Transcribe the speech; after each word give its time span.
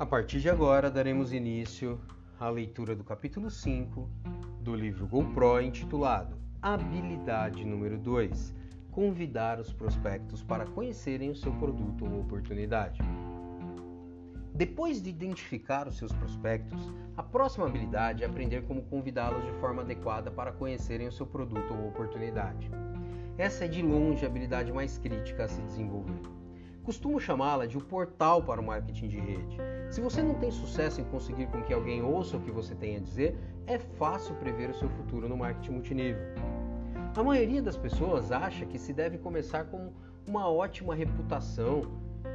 A 0.00 0.06
partir 0.06 0.40
de 0.40 0.48
agora, 0.48 0.90
daremos 0.90 1.30
início 1.30 2.00
à 2.38 2.48
leitura 2.48 2.96
do 2.96 3.04
capítulo 3.04 3.50
5 3.50 4.08
do 4.62 4.74
livro 4.74 5.06
GoPro 5.06 5.60
intitulado 5.60 6.38
Habilidade 6.62 7.66
número 7.66 7.98
2: 7.98 8.54
Convidar 8.90 9.60
os 9.60 9.74
prospectos 9.74 10.42
para 10.42 10.64
conhecerem 10.64 11.28
o 11.28 11.36
seu 11.36 11.52
produto 11.52 12.06
ou 12.06 12.18
oportunidade. 12.18 12.98
Depois 14.54 15.02
de 15.02 15.10
identificar 15.10 15.86
os 15.86 15.98
seus 15.98 16.12
prospectos, 16.12 16.80
a 17.14 17.22
próxima 17.22 17.66
habilidade 17.66 18.24
é 18.24 18.26
aprender 18.26 18.62
como 18.62 18.80
convidá-los 18.84 19.44
de 19.44 19.52
forma 19.60 19.82
adequada 19.82 20.30
para 20.30 20.50
conhecerem 20.50 21.08
o 21.08 21.12
seu 21.12 21.26
produto 21.26 21.74
ou 21.74 21.88
oportunidade. 21.88 22.70
Essa 23.36 23.66
é 23.66 23.68
de 23.68 23.82
longe 23.82 24.24
a 24.24 24.28
habilidade 24.28 24.72
mais 24.72 24.96
crítica 24.96 25.44
a 25.44 25.48
se 25.48 25.60
desenvolver. 25.60 26.39
Costumo 26.82 27.20
chamá-la 27.20 27.66
de 27.66 27.76
o 27.76 27.80
portal 27.80 28.42
para 28.42 28.60
o 28.60 28.64
marketing 28.64 29.08
de 29.08 29.18
rede. 29.18 29.56
Se 29.90 30.00
você 30.00 30.22
não 30.22 30.34
tem 30.34 30.50
sucesso 30.50 31.00
em 31.00 31.04
conseguir 31.04 31.46
com 31.48 31.62
que 31.62 31.74
alguém 31.74 32.02
ouça 32.02 32.36
o 32.36 32.40
que 32.40 32.50
você 32.50 32.74
tem 32.74 32.96
a 32.96 33.00
dizer, 33.00 33.36
é 33.66 33.78
fácil 33.78 34.34
prever 34.36 34.70
o 34.70 34.74
seu 34.74 34.88
futuro 34.88 35.28
no 35.28 35.36
marketing 35.36 35.72
multinível. 35.72 36.22
A 37.16 37.22
maioria 37.22 37.60
das 37.60 37.76
pessoas 37.76 38.32
acha 38.32 38.64
que 38.64 38.78
se 38.78 38.92
deve 38.92 39.18
começar 39.18 39.64
com 39.64 39.92
uma 40.26 40.48
ótima 40.48 40.94
reputação 40.94 41.82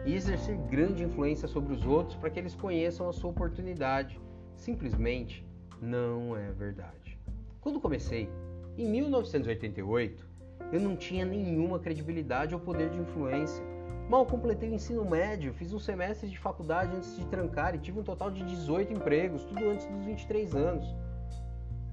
e 0.05 0.13
exercer 0.13 0.57
grande 0.69 1.03
influência 1.03 1.47
sobre 1.47 1.73
os 1.73 1.85
outros 1.85 2.15
para 2.15 2.29
que 2.29 2.39
eles 2.39 2.55
conheçam 2.55 3.09
a 3.09 3.13
sua 3.13 3.31
oportunidade. 3.31 4.19
Simplesmente 4.55 5.45
não 5.81 6.35
é 6.35 6.51
verdade. 6.51 7.19
Quando 7.61 7.79
comecei, 7.79 8.29
em 8.77 8.89
1988, 8.89 10.27
eu 10.71 10.79
não 10.79 10.95
tinha 10.95 11.25
nenhuma 11.25 11.79
credibilidade 11.79 12.53
ou 12.53 12.59
poder 12.59 12.89
de 12.89 12.99
influência. 12.99 13.63
Mal 14.07 14.23
completei 14.25 14.69
o 14.69 14.73
ensino 14.73 15.03
médio, 15.03 15.51
fiz 15.53 15.73
um 15.73 15.79
semestre 15.79 16.29
de 16.29 16.37
faculdade 16.37 16.95
antes 16.95 17.15
de 17.17 17.25
trancar 17.25 17.73
e 17.73 17.79
tive 17.79 17.99
um 17.99 18.03
total 18.03 18.29
de 18.29 18.43
18 18.43 18.93
empregos, 18.93 19.43
tudo 19.43 19.67
antes 19.67 19.87
dos 19.87 20.05
23 20.05 20.55
anos. 20.55 20.95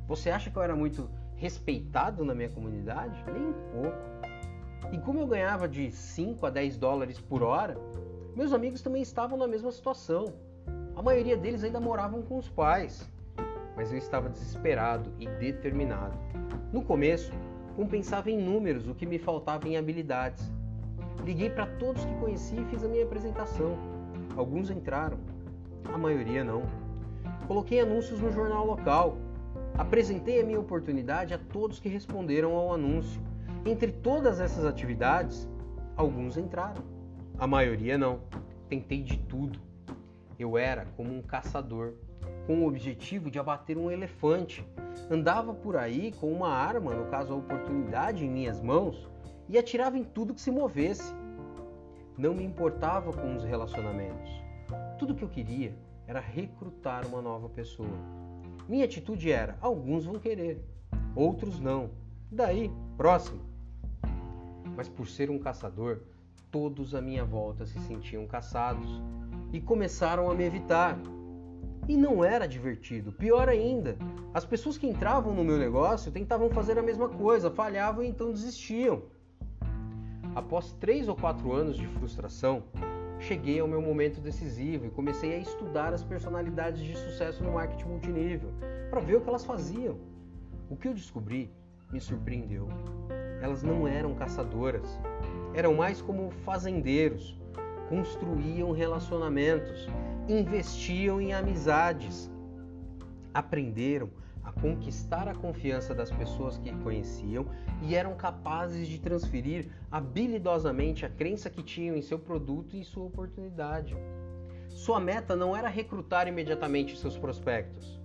Você 0.06 0.30
acha 0.30 0.50
que 0.50 0.56
eu 0.56 0.62
era 0.62 0.76
muito 0.76 1.08
respeitado 1.36 2.22
na 2.22 2.34
minha 2.34 2.50
comunidade? 2.50 3.24
Nem 3.32 3.46
um 3.46 3.52
pouco. 3.52 4.92
E 4.92 4.98
como 4.98 5.20
eu 5.20 5.26
ganhava 5.26 5.66
de 5.66 5.90
5 5.90 6.44
a 6.44 6.50
10 6.50 6.76
dólares 6.76 7.18
por 7.18 7.42
hora, 7.42 7.78
meus 8.36 8.52
amigos 8.52 8.82
também 8.82 9.00
estavam 9.00 9.38
na 9.38 9.46
mesma 9.46 9.72
situação. 9.72 10.34
A 10.94 11.00
maioria 11.00 11.36
deles 11.36 11.64
ainda 11.64 11.80
moravam 11.80 12.20
com 12.20 12.36
os 12.36 12.48
pais. 12.50 13.10
Mas 13.74 13.90
eu 13.90 13.96
estava 13.96 14.28
desesperado 14.28 15.10
e 15.18 15.26
determinado. 15.26 16.14
No 16.70 16.82
começo, 16.82 17.32
compensava 17.74 18.30
em 18.30 18.38
números 18.38 18.86
o 18.86 18.94
que 18.94 19.06
me 19.06 19.18
faltava 19.18 19.66
em 19.66 19.78
habilidades. 19.78 20.52
Liguei 21.24 21.50
para 21.50 21.66
todos 21.66 22.04
que 22.04 22.14
conheci 22.14 22.56
e 22.56 22.64
fiz 22.66 22.84
a 22.84 22.88
minha 22.88 23.04
apresentação. 23.04 23.76
Alguns 24.36 24.70
entraram, 24.70 25.18
a 25.92 25.98
maioria 25.98 26.42
não. 26.42 26.62
Coloquei 27.46 27.80
anúncios 27.80 28.20
no 28.20 28.32
jornal 28.32 28.66
local. 28.66 29.16
Apresentei 29.76 30.40
a 30.40 30.44
minha 30.44 30.60
oportunidade 30.60 31.34
a 31.34 31.38
todos 31.38 31.78
que 31.78 31.88
responderam 31.88 32.54
ao 32.54 32.72
anúncio. 32.72 33.20
Entre 33.64 33.92
todas 33.92 34.40
essas 34.40 34.64
atividades, 34.64 35.48
alguns 35.96 36.36
entraram, 36.36 36.82
a 37.38 37.46
maioria 37.46 37.96
não. 37.96 38.20
Tentei 38.68 39.02
de 39.02 39.18
tudo. 39.18 39.58
Eu 40.38 40.58
era 40.58 40.86
como 40.96 41.14
um 41.14 41.22
caçador, 41.22 41.92
com 42.46 42.62
o 42.62 42.66
objetivo 42.66 43.30
de 43.30 43.38
abater 43.38 43.78
um 43.78 43.90
elefante. 43.90 44.66
Andava 45.10 45.54
por 45.54 45.76
aí 45.76 46.12
com 46.20 46.32
uma 46.32 46.48
arma, 46.48 46.94
no 46.94 47.06
caso 47.06 47.32
a 47.32 47.36
oportunidade, 47.36 48.24
em 48.24 48.30
minhas 48.30 48.60
mãos, 48.60 49.08
e 49.52 49.58
atirava 49.58 49.98
em 49.98 50.02
tudo 50.02 50.32
que 50.32 50.40
se 50.40 50.50
movesse. 50.50 51.14
Não 52.16 52.34
me 52.34 52.42
importava 52.42 53.12
com 53.12 53.36
os 53.36 53.44
relacionamentos. 53.44 54.30
Tudo 54.98 55.14
que 55.14 55.22
eu 55.22 55.28
queria 55.28 55.76
era 56.06 56.20
recrutar 56.20 57.06
uma 57.06 57.20
nova 57.20 57.50
pessoa. 57.50 57.98
Minha 58.66 58.86
atitude 58.86 59.30
era: 59.30 59.58
alguns 59.60 60.06
vão 60.06 60.18
querer, 60.18 60.64
outros 61.14 61.60
não. 61.60 61.90
Daí, 62.30 62.72
próximo. 62.96 63.42
Mas 64.74 64.88
por 64.88 65.06
ser 65.06 65.30
um 65.30 65.38
caçador, 65.38 66.00
todos 66.50 66.94
à 66.94 67.02
minha 67.02 67.24
volta 67.24 67.66
se 67.66 67.78
sentiam 67.80 68.26
caçados 68.26 69.02
e 69.52 69.60
começaram 69.60 70.30
a 70.30 70.34
me 70.34 70.44
evitar. 70.44 70.98
E 71.86 71.94
não 71.94 72.24
era 72.24 72.46
divertido. 72.46 73.12
Pior 73.12 73.50
ainda, 73.50 73.98
as 74.32 74.46
pessoas 74.46 74.78
que 74.78 74.86
entravam 74.86 75.34
no 75.34 75.44
meu 75.44 75.58
negócio 75.58 76.10
tentavam 76.10 76.48
fazer 76.48 76.78
a 76.78 76.82
mesma 76.82 77.08
coisa, 77.08 77.50
falhavam 77.50 78.02
e 78.02 78.08
então 78.08 78.32
desistiam. 78.32 79.02
Após 80.34 80.72
três 80.72 81.08
ou 81.08 81.14
quatro 81.14 81.52
anos 81.52 81.76
de 81.76 81.86
frustração, 81.86 82.62
cheguei 83.20 83.60
ao 83.60 83.68
meu 83.68 83.82
momento 83.82 84.20
decisivo 84.20 84.86
e 84.86 84.90
comecei 84.90 85.34
a 85.34 85.38
estudar 85.38 85.92
as 85.92 86.02
personalidades 86.02 86.82
de 86.82 86.96
sucesso 86.96 87.44
no 87.44 87.52
marketing 87.52 87.88
multinível 87.88 88.50
para 88.90 89.00
ver 89.00 89.16
o 89.16 89.20
que 89.20 89.28
elas 89.28 89.44
faziam. 89.44 89.98
O 90.70 90.76
que 90.76 90.88
eu 90.88 90.94
descobri 90.94 91.50
me 91.92 92.00
surpreendeu. 92.00 92.66
Elas 93.42 93.62
não 93.62 93.86
eram 93.86 94.14
caçadoras, 94.14 94.98
eram 95.52 95.74
mais 95.74 96.00
como 96.00 96.30
fazendeiros, 96.30 97.38
construíam 97.90 98.72
relacionamentos, 98.72 99.86
investiam 100.26 101.20
em 101.20 101.34
amizades, 101.34 102.30
aprenderam 103.34 104.08
conquistar 104.60 105.28
a 105.28 105.34
confiança 105.34 105.94
das 105.94 106.10
pessoas 106.10 106.58
que 106.58 106.72
conheciam 106.82 107.46
e 107.82 107.94
eram 107.94 108.14
capazes 108.14 108.86
de 108.86 108.98
transferir 108.98 109.68
habilidosamente 109.90 111.04
a 111.04 111.08
crença 111.08 111.50
que 111.50 111.62
tinham 111.62 111.96
em 111.96 112.02
seu 112.02 112.18
produto 112.18 112.76
e 112.76 112.84
sua 112.84 113.04
oportunidade. 113.04 113.96
Sua 114.68 114.98
meta 114.98 115.36
não 115.36 115.56
era 115.56 115.68
recrutar 115.68 116.26
imediatamente 116.26 116.96
seus 116.96 117.18
prospectos. 117.18 118.00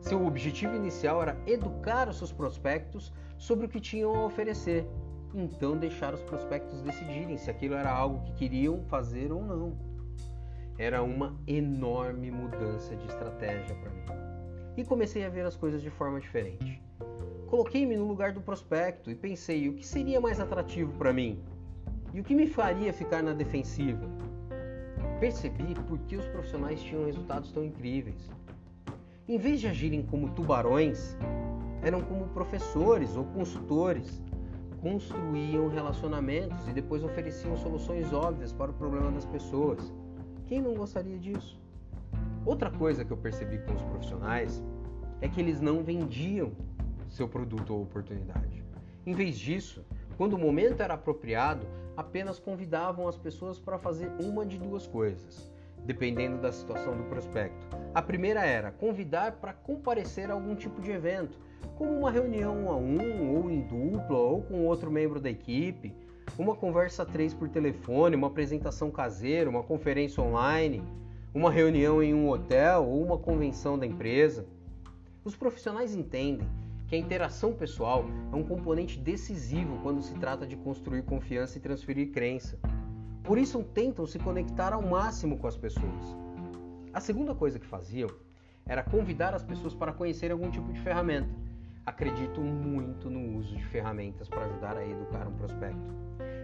Seu 0.00 0.24
objetivo 0.26 0.74
inicial 0.74 1.22
era 1.22 1.36
educar 1.46 2.08
os 2.08 2.18
seus 2.18 2.32
prospectos 2.32 3.12
sobre 3.36 3.66
o 3.66 3.68
que 3.68 3.80
tinham 3.80 4.14
a 4.14 4.24
oferecer. 4.24 4.86
Então 5.34 5.76
deixar 5.76 6.14
os 6.14 6.22
prospectos 6.22 6.80
decidirem 6.82 7.36
se 7.36 7.50
aquilo 7.50 7.74
era 7.74 7.90
algo 7.90 8.24
que 8.24 8.32
queriam 8.32 8.82
fazer 8.84 9.30
ou 9.32 9.44
não. 9.44 9.76
Era 10.78 11.02
uma 11.02 11.36
enorme 11.46 12.30
mudança 12.30 12.96
de 12.96 13.06
estratégia 13.06 13.74
para 13.76 13.90
mim 13.90 14.27
e 14.78 14.84
comecei 14.84 15.24
a 15.26 15.28
ver 15.28 15.44
as 15.44 15.56
coisas 15.56 15.82
de 15.82 15.90
forma 15.90 16.20
diferente. 16.20 16.80
Coloquei-me 17.48 17.96
no 17.96 18.06
lugar 18.06 18.32
do 18.32 18.40
prospecto 18.40 19.10
e 19.10 19.14
pensei 19.14 19.68
o 19.68 19.74
que 19.74 19.84
seria 19.84 20.20
mais 20.20 20.38
atrativo 20.38 20.92
para 20.92 21.12
mim 21.12 21.42
e 22.14 22.20
o 22.20 22.24
que 22.24 22.32
me 22.32 22.46
faria 22.46 22.92
ficar 22.92 23.20
na 23.20 23.32
defensiva. 23.32 24.08
Percebi 25.18 25.74
por 25.88 25.98
que 26.00 26.14
os 26.14 26.24
profissionais 26.28 26.80
tinham 26.80 27.06
resultados 27.06 27.50
tão 27.50 27.64
incríveis. 27.64 28.30
Em 29.26 29.36
vez 29.36 29.60
de 29.60 29.66
agirem 29.66 30.00
como 30.00 30.30
tubarões, 30.30 31.16
eram 31.82 32.00
como 32.00 32.28
professores 32.28 33.16
ou 33.16 33.24
consultores. 33.24 34.22
Construíam 34.80 35.68
relacionamentos 35.68 36.68
e 36.68 36.72
depois 36.72 37.02
ofereciam 37.02 37.56
soluções 37.56 38.12
óbvias 38.12 38.52
para 38.52 38.70
o 38.70 38.74
problema 38.74 39.10
das 39.10 39.26
pessoas. 39.26 39.92
Quem 40.46 40.62
não 40.62 40.74
gostaria 40.74 41.18
disso? 41.18 41.60
Outra 42.48 42.70
coisa 42.70 43.04
que 43.04 43.10
eu 43.10 43.16
percebi 43.16 43.58
com 43.58 43.74
os 43.74 43.82
profissionais 43.82 44.62
é 45.20 45.28
que 45.28 45.40
eles 45.40 45.60
não 45.60 45.82
vendiam 45.82 46.52
seu 47.08 47.28
produto 47.28 47.74
ou 47.74 47.82
oportunidade. 47.82 48.62
Em 49.06 49.14
vez 49.14 49.38
disso, 49.38 49.84
quando 50.16 50.34
o 50.34 50.38
momento 50.38 50.82
era 50.82 50.94
apropriado, 50.94 51.66
apenas 51.96 52.38
convidavam 52.38 53.08
as 53.08 53.16
pessoas 53.16 53.58
para 53.58 53.78
fazer 53.78 54.10
uma 54.20 54.44
de 54.44 54.58
duas 54.58 54.86
coisas, 54.86 55.50
dependendo 55.84 56.38
da 56.38 56.52
situação 56.52 56.96
do 56.96 57.04
prospecto. 57.04 57.66
A 57.94 58.02
primeira 58.02 58.44
era 58.44 58.70
convidar 58.70 59.32
para 59.32 59.52
comparecer 59.52 60.30
a 60.30 60.34
algum 60.34 60.54
tipo 60.54 60.80
de 60.80 60.90
evento, 60.90 61.38
como 61.76 61.92
uma 61.92 62.10
reunião 62.10 62.64
um 62.64 62.70
a 62.70 62.76
um, 62.76 63.36
ou 63.36 63.50
em 63.50 63.62
dupla, 63.62 64.18
ou 64.18 64.42
com 64.42 64.66
outro 64.66 64.90
membro 64.90 65.20
da 65.20 65.30
equipe, 65.30 65.94
uma 66.38 66.54
conversa 66.54 67.06
três 67.06 67.32
por 67.32 67.48
telefone, 67.48 68.14
uma 68.14 68.26
apresentação 68.26 68.90
caseira, 68.90 69.48
uma 69.48 69.62
conferência 69.62 70.22
online 70.22 70.84
uma 71.34 71.50
reunião 71.50 72.02
em 72.02 72.14
um 72.14 72.28
hotel 72.28 72.86
ou 72.86 73.02
uma 73.02 73.18
convenção 73.18 73.78
da 73.78 73.86
empresa. 73.86 74.46
Os 75.24 75.36
profissionais 75.36 75.94
entendem 75.94 76.48
que 76.86 76.94
a 76.94 76.98
interação 76.98 77.52
pessoal 77.52 78.04
é 78.32 78.36
um 78.36 78.42
componente 78.42 78.98
decisivo 78.98 79.78
quando 79.82 80.00
se 80.00 80.14
trata 80.14 80.46
de 80.46 80.56
construir 80.56 81.02
confiança 81.02 81.58
e 81.58 81.60
transferir 81.60 82.12
crença. 82.12 82.58
Por 83.22 83.36
isso 83.36 83.62
tentam 83.62 84.06
se 84.06 84.18
conectar 84.18 84.72
ao 84.72 84.80
máximo 84.80 85.36
com 85.38 85.46
as 85.46 85.56
pessoas. 85.56 86.16
A 86.94 87.00
segunda 87.00 87.34
coisa 87.34 87.58
que 87.58 87.66
faziam 87.66 88.08
era 88.64 88.82
convidar 88.82 89.34
as 89.34 89.42
pessoas 89.42 89.74
para 89.74 89.92
conhecer 89.92 90.30
algum 90.30 90.50
tipo 90.50 90.72
de 90.72 90.80
ferramenta. 90.80 91.28
Acredito 91.84 92.40
muito 92.40 93.10
no 93.10 93.38
uso 93.38 93.54
de 93.54 93.64
ferramentas 93.66 94.28
para 94.28 94.44
ajudar 94.46 94.76
a 94.76 94.86
educar 94.86 95.26
um 95.26 95.32
prospecto. 95.32 95.94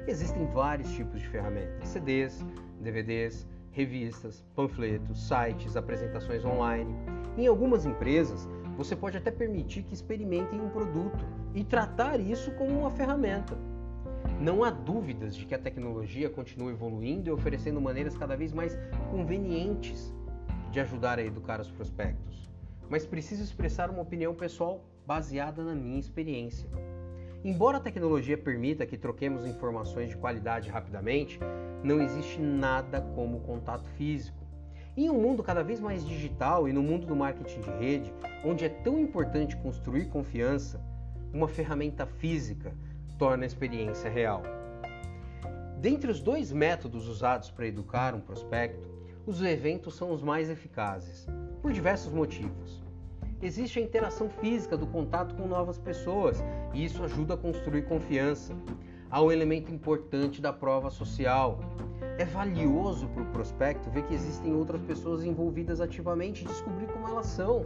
Existem 0.06 0.46
vários 0.46 0.90
tipos 0.92 1.20
de 1.20 1.28
ferramentas: 1.28 1.88
CDs, 1.88 2.44
DVDs, 2.80 3.46
revistas, 3.70 4.44
panfletos, 4.54 5.26
sites, 5.26 5.76
apresentações 5.76 6.44
online. 6.44 6.94
Em 7.36 7.46
algumas 7.46 7.84
empresas, 7.84 8.48
você 8.76 8.96
pode 8.96 9.16
até 9.16 9.30
permitir 9.30 9.82
que 9.82 9.94
experimentem 9.94 10.60
um 10.60 10.68
produto 10.68 11.24
e 11.54 11.62
tratar 11.62 12.20
isso 12.20 12.50
como 12.52 12.78
uma 12.80 12.90
ferramenta. 12.90 13.56
Não 14.40 14.64
há 14.64 14.70
dúvidas 14.70 15.36
de 15.36 15.46
que 15.46 15.54
a 15.54 15.58
tecnologia 15.58 16.28
continua 16.28 16.72
evoluindo 16.72 17.28
e 17.28 17.32
oferecendo 17.32 17.80
maneiras 17.80 18.16
cada 18.16 18.36
vez 18.36 18.52
mais 18.52 18.76
convenientes 19.10 20.12
de 20.70 20.80
ajudar 20.80 21.18
a 21.18 21.22
educar 21.22 21.60
os 21.60 21.70
prospectos, 21.70 22.50
mas 22.88 23.06
preciso 23.06 23.44
expressar 23.44 23.90
uma 23.90 24.02
opinião 24.02 24.34
pessoal 24.34 24.84
baseada 25.06 25.62
na 25.62 25.74
minha 25.74 26.00
experiência. 26.00 26.68
Embora 27.44 27.76
a 27.76 27.80
tecnologia 27.80 28.38
permita 28.38 28.86
que 28.86 28.96
troquemos 28.96 29.46
informações 29.46 30.08
de 30.08 30.16
qualidade 30.16 30.70
rapidamente, 30.70 31.38
não 31.82 32.00
existe 32.00 32.40
nada 32.40 33.02
como 33.14 33.36
o 33.36 33.40
contato 33.42 33.86
físico. 33.90 34.43
Em 34.96 35.10
um 35.10 35.20
mundo 35.20 35.42
cada 35.42 35.64
vez 35.64 35.80
mais 35.80 36.06
digital 36.06 36.68
e 36.68 36.72
no 36.72 36.80
mundo 36.80 37.04
do 37.04 37.16
marketing 37.16 37.60
de 37.60 37.70
rede, 37.70 38.14
onde 38.44 38.64
é 38.64 38.68
tão 38.68 38.96
importante 38.96 39.56
construir 39.56 40.04
confiança, 40.06 40.80
uma 41.32 41.48
ferramenta 41.48 42.06
física 42.06 42.72
torna 43.18 43.42
a 43.42 43.46
experiência 43.46 44.08
real. 44.08 44.42
Dentre 45.80 46.10
os 46.10 46.20
dois 46.20 46.52
métodos 46.52 47.08
usados 47.08 47.50
para 47.50 47.66
educar 47.66 48.14
um 48.14 48.20
prospecto, 48.20 48.88
os 49.26 49.42
eventos 49.42 49.96
são 49.96 50.12
os 50.12 50.22
mais 50.22 50.48
eficazes, 50.48 51.26
por 51.60 51.72
diversos 51.72 52.12
motivos. 52.12 52.80
Existe 53.42 53.80
a 53.80 53.82
interação 53.82 54.28
física 54.28 54.76
do 54.76 54.86
contato 54.86 55.34
com 55.34 55.48
novas 55.48 55.76
pessoas 55.76 56.42
e 56.72 56.84
isso 56.84 57.02
ajuda 57.02 57.34
a 57.34 57.36
construir 57.36 57.82
confiança. 57.82 58.54
Um 59.22 59.30
elemento 59.30 59.72
importante 59.72 60.42
da 60.42 60.52
prova 60.52 60.90
social. 60.90 61.60
É 62.18 62.24
valioso 62.24 63.06
para 63.08 63.22
o 63.22 63.26
prospecto 63.26 63.88
ver 63.88 64.02
que 64.04 64.14
existem 64.14 64.52
outras 64.52 64.80
pessoas 64.82 65.24
envolvidas 65.24 65.80
ativamente 65.80 66.44
e 66.44 66.48
descobrir 66.48 66.86
como 66.88 67.06
elas 67.06 67.26
são. 67.26 67.64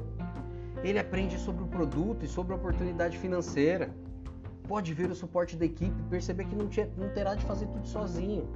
Ele 0.84 0.98
aprende 0.98 1.38
sobre 1.38 1.64
o 1.64 1.66
produto 1.66 2.24
e 2.24 2.28
sobre 2.28 2.52
a 2.52 2.56
oportunidade 2.56 3.16
financeira. 3.16 3.90
Pode 4.68 4.92
ver 4.92 5.10
o 5.10 5.14
suporte 5.14 5.56
da 5.56 5.64
equipe 5.64 5.98
e 5.98 6.10
perceber 6.10 6.44
que 6.44 6.54
não, 6.54 6.68
não 6.96 7.08
terá 7.14 7.34
de 7.34 7.44
fazer 7.44 7.66
tudo 7.68 7.88
sozinho. 7.88 8.46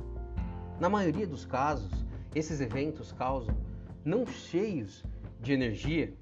Na 0.79 0.89
maioria 0.89 1.27
dos 1.27 1.47
casos, 1.47 2.05
esses 2.35 2.61
eventos 2.61 3.11
causam, 3.13 3.57
não 4.05 4.27
cheios 4.27 5.03
de 5.41 5.53
energia, 5.53 6.15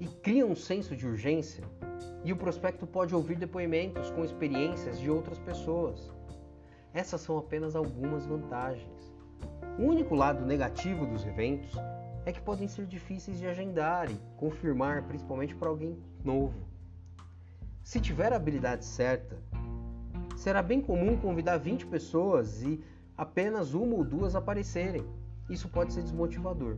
e 0.00 0.06
criam 0.06 0.50
um 0.50 0.56
senso 0.56 0.96
de 0.96 1.06
urgência, 1.06 1.64
e 2.24 2.32
o 2.32 2.36
prospecto 2.36 2.86
pode 2.86 3.14
ouvir 3.14 3.36
depoimentos 3.36 4.10
com 4.10 4.24
experiências 4.24 4.98
de 4.98 5.10
outras 5.10 5.38
pessoas. 5.38 6.12
Essas 6.92 7.20
são 7.20 7.38
apenas 7.38 7.76
algumas 7.76 8.26
vantagens. 8.26 9.12
O 9.78 9.82
único 9.82 10.14
lado 10.14 10.44
negativo 10.44 11.06
dos 11.06 11.24
eventos 11.24 11.72
é 12.26 12.32
que 12.32 12.40
podem 12.40 12.68
ser 12.68 12.86
difíceis 12.86 13.38
de 13.38 13.46
agendar 13.46 14.10
e 14.10 14.20
confirmar, 14.36 15.04
principalmente 15.04 15.54
para 15.54 15.68
alguém 15.68 15.96
novo. 16.24 16.66
Se 17.82 18.00
tiver 18.00 18.32
a 18.32 18.36
habilidade 18.36 18.84
certa, 18.84 19.38
será 20.36 20.62
bem 20.62 20.80
comum 20.80 21.16
convidar 21.16 21.56
20 21.56 21.86
pessoas 21.86 22.62
e 22.62 22.84
apenas 23.16 23.74
uma 23.74 23.94
ou 23.94 24.04
duas 24.04 24.36
aparecerem. 24.36 25.04
Isso 25.48 25.68
pode 25.68 25.94
ser 25.94 26.02
desmotivador. 26.02 26.76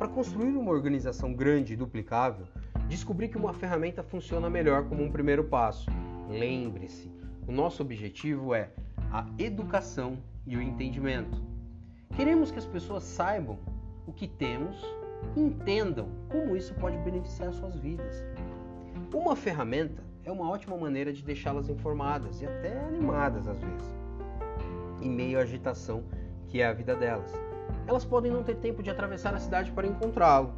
Para 0.00 0.08
construir 0.08 0.56
uma 0.56 0.70
organização 0.70 1.34
grande 1.34 1.74
e 1.74 1.76
duplicável, 1.76 2.46
descobri 2.88 3.28
que 3.28 3.36
uma 3.36 3.52
ferramenta 3.52 4.02
funciona 4.02 4.48
melhor 4.48 4.88
como 4.88 5.02
um 5.02 5.12
primeiro 5.12 5.44
passo. 5.44 5.90
Lembre-se, 6.26 7.12
o 7.46 7.52
nosso 7.52 7.82
objetivo 7.82 8.54
é 8.54 8.70
a 9.12 9.26
educação 9.38 10.16
e 10.46 10.56
o 10.56 10.62
entendimento. 10.62 11.42
Queremos 12.16 12.50
que 12.50 12.58
as 12.58 12.64
pessoas 12.64 13.02
saibam 13.02 13.58
o 14.06 14.12
que 14.14 14.26
temos 14.26 14.82
e 15.36 15.40
entendam 15.40 16.08
como 16.30 16.56
isso 16.56 16.72
pode 16.76 16.96
beneficiar 16.96 17.52
suas 17.52 17.76
vidas. 17.76 18.24
Uma 19.12 19.36
ferramenta 19.36 20.02
é 20.24 20.32
uma 20.32 20.48
ótima 20.48 20.78
maneira 20.78 21.12
de 21.12 21.22
deixá-las 21.22 21.68
informadas 21.68 22.40
e 22.40 22.46
até 22.46 22.80
animadas 22.86 23.46
às 23.46 23.58
vezes, 23.58 23.94
em 25.02 25.10
meio 25.10 25.38
à 25.38 25.42
agitação 25.42 26.02
que 26.48 26.62
é 26.62 26.66
a 26.66 26.72
vida 26.72 26.96
delas. 26.96 27.49
Elas 27.90 28.04
podem 28.04 28.30
não 28.30 28.44
ter 28.44 28.54
tempo 28.54 28.84
de 28.84 28.88
atravessar 28.88 29.34
a 29.34 29.40
cidade 29.40 29.72
para 29.72 29.84
encontrá-lo, 29.84 30.54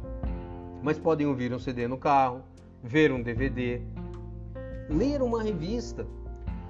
mas 0.83 0.99
podem 0.99 1.25
ouvir 1.25 1.51
um 1.51 1.57
CD 1.57 1.87
no 1.87 1.97
carro, 1.97 2.43
ver 2.83 3.11
um 3.11 3.23
DVD, 3.23 3.81
ler 4.87 5.19
uma 5.19 5.41
revista 5.41 6.05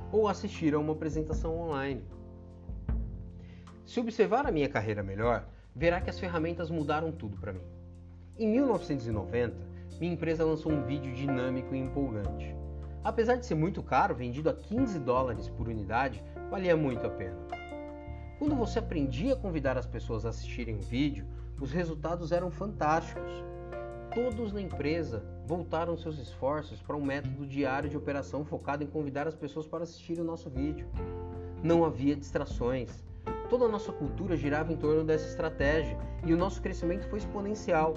ou 0.09 0.25
assistir 0.25 0.73
a 0.73 0.79
uma 0.79 0.93
apresentação 0.93 1.59
online. 1.59 2.01
Se 3.85 3.99
observar 3.99 4.47
a 4.47 4.53
minha 4.53 4.69
carreira 4.69 5.03
melhor, 5.03 5.45
verá 5.75 5.99
que 5.99 6.09
as 6.09 6.17
ferramentas 6.17 6.69
mudaram 6.69 7.11
tudo 7.11 7.35
para 7.35 7.51
mim. 7.51 7.65
Em 8.39 8.47
1990, 8.47 9.57
minha 9.99 10.13
empresa 10.13 10.45
lançou 10.45 10.71
um 10.71 10.81
vídeo 10.85 11.13
dinâmico 11.13 11.75
e 11.75 11.79
empolgante. 11.79 12.55
Apesar 13.03 13.35
de 13.35 13.45
ser 13.45 13.55
muito 13.55 13.83
caro, 13.83 14.15
vendido 14.15 14.49
a 14.49 14.53
15 14.53 14.97
dólares 14.99 15.49
por 15.49 15.67
unidade, 15.67 16.23
valia 16.49 16.77
muito 16.77 17.05
a 17.05 17.09
pena. 17.09 17.62
Quando 18.43 18.57
você 18.57 18.79
aprendia 18.79 19.35
a 19.35 19.37
convidar 19.37 19.77
as 19.77 19.85
pessoas 19.85 20.25
a 20.25 20.29
assistirem 20.29 20.75
o 20.75 20.81
vídeo, 20.81 21.25
os 21.61 21.71
resultados 21.71 22.33
eram 22.33 22.51
fantásticos. 22.51 23.31
Todos 24.13 24.51
na 24.51 24.59
empresa 24.59 25.23
voltaram 25.47 25.95
seus 25.95 26.19
esforços 26.19 26.81
para 26.81 26.97
um 26.97 27.05
método 27.05 27.47
diário 27.47 27.89
de 27.89 27.95
operação 27.95 28.43
focado 28.43 28.83
em 28.83 28.87
convidar 28.87 29.29
as 29.29 29.33
pessoas 29.33 29.65
para 29.65 29.83
assistir 29.83 30.19
o 30.19 30.25
nosso 30.25 30.49
vídeo. 30.49 30.89
Não 31.63 31.85
havia 31.85 32.17
distrações. 32.17 33.01
Toda 33.49 33.63
a 33.63 33.69
nossa 33.69 33.93
cultura 33.93 34.35
girava 34.35 34.73
em 34.73 34.75
torno 34.75 35.05
dessa 35.05 35.29
estratégia 35.29 35.97
e 36.25 36.33
o 36.33 36.37
nosso 36.37 36.61
crescimento 36.61 37.07
foi 37.07 37.19
exponencial. 37.19 37.93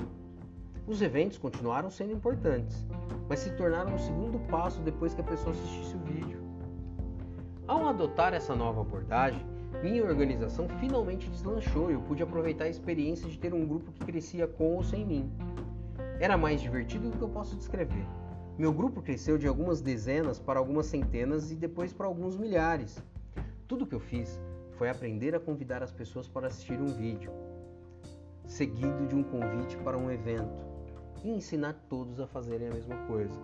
Os 0.87 1.03
eventos 1.03 1.39
continuaram 1.39 1.91
sendo 1.91 2.13
importantes, 2.13 2.87
mas 3.29 3.41
se 3.41 3.51
tornaram 3.57 3.97
o 3.97 3.99
segundo 3.99 4.39
passo 4.47 4.81
depois 4.83 5.13
que 5.13 5.23
a 5.23 5.25
pessoa 5.25 5.51
assistisse 5.51 5.97
o 5.97 6.05
vídeo. 6.05 6.41
Ao 7.67 7.89
adotar 7.89 8.33
essa 8.33 8.55
nova 8.55 8.83
abordagem, 8.83 9.56
minha 9.83 10.05
organização 10.05 10.69
finalmente 10.81 11.29
deslanchou 11.29 11.91
e 11.91 11.95
eu 11.95 12.01
pude 12.01 12.23
aproveitar 12.23 12.65
a 12.65 12.69
experiência 12.69 13.29
de 13.29 13.39
ter 13.39 13.53
um 13.53 13.67
grupo 13.67 13.93
que 13.93 14.05
crescia 14.05 14.47
com 14.47 14.75
ou 14.75 14.83
sem 14.83 15.05
mim. 15.05 15.31
Era 16.19 16.37
mais 16.37 16.61
divertido 16.61 17.11
do 17.11 17.17
que 17.17 17.23
eu 17.23 17.29
posso 17.29 17.57
descrever. 17.57 18.05
Meu 18.59 18.73
grupo 18.73 19.03
cresceu 19.03 19.37
de 19.37 19.47
algumas 19.47 19.83
dezenas 19.83 20.39
para 20.39 20.59
algumas 20.59 20.87
centenas 20.87 21.53
e 21.53 21.55
depois 21.55 21.93
para 21.93 22.07
alguns 22.07 22.37
milhares. 22.37 23.03
Tudo 23.69 23.85
o 23.85 23.87
que 23.87 23.95
eu 23.95 24.01
fiz 24.01 24.41
foi 24.79 24.89
aprender 24.89 25.35
a 25.35 25.41
convidar 25.41 25.83
as 25.83 25.93
pessoas 25.93 26.27
para 26.27 26.47
assistir 26.47 26.81
um 26.81 26.87
vídeo, 26.87 27.31
seguido 28.47 29.07
de 29.07 29.15
um 29.15 29.23
convite 29.23 29.77
para 29.79 29.99
um 29.99 30.11
evento, 30.11 30.65
e 31.23 31.31
ensinar 31.31 31.75
todos 31.89 32.21
a 32.21 32.27
fazerem 32.27 32.69
a 32.69 32.75
mesma 32.75 32.97
coisa. 33.07 33.39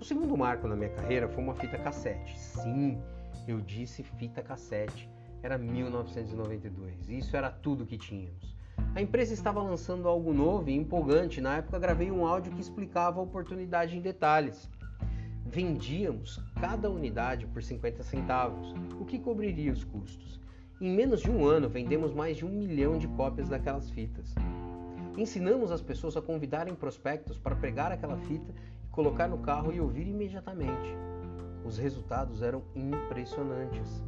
O 0.00 0.04
segundo 0.04 0.36
marco 0.36 0.66
na 0.66 0.74
minha 0.74 0.90
carreira 0.90 1.28
foi 1.28 1.44
uma 1.44 1.54
fita 1.54 1.76
cassete. 1.78 2.38
Sim, 2.38 3.00
eu 3.46 3.60
disse 3.60 4.02
fita 4.02 4.42
cassete. 4.42 5.08
Era 5.42 5.56
1992 5.56 7.08
e 7.08 7.18
isso 7.18 7.36
era 7.36 7.50
tudo 7.50 7.86
que 7.86 7.96
tínhamos. 7.96 8.54
A 8.94 9.00
empresa 9.00 9.32
estava 9.32 9.62
lançando 9.62 10.08
algo 10.08 10.32
novo 10.34 10.68
e 10.68 10.74
empolgante. 10.74 11.40
Na 11.40 11.58
época, 11.58 11.78
gravei 11.78 12.10
um 12.10 12.26
áudio 12.26 12.52
que 12.52 12.60
explicava 12.60 13.20
a 13.20 13.22
oportunidade 13.22 13.96
em 13.96 14.00
detalhes. 14.00 14.68
Vendíamos 15.46 16.42
cada 16.60 16.90
unidade 16.90 17.46
por 17.46 17.62
50 17.62 18.02
centavos, 18.02 18.74
o 19.00 19.04
que 19.04 19.18
cobriria 19.18 19.72
os 19.72 19.84
custos. 19.84 20.40
Em 20.80 20.90
menos 20.90 21.20
de 21.20 21.30
um 21.30 21.46
ano, 21.46 21.68
vendemos 21.68 22.12
mais 22.12 22.36
de 22.36 22.44
um 22.44 22.48
milhão 22.48 22.98
de 22.98 23.06
cópias 23.08 23.48
daquelas 23.48 23.90
fitas. 23.90 24.34
Ensinamos 25.16 25.70
as 25.70 25.82
pessoas 25.82 26.16
a 26.16 26.22
convidarem 26.22 26.74
prospectos 26.74 27.38
para 27.38 27.56
pegar 27.56 27.92
aquela 27.92 28.16
fita 28.16 28.52
e 28.84 28.88
colocar 28.88 29.28
no 29.28 29.38
carro 29.38 29.72
e 29.72 29.80
ouvir 29.80 30.06
imediatamente. 30.06 30.96
Os 31.64 31.78
resultados 31.78 32.42
eram 32.42 32.62
impressionantes. 32.74 34.02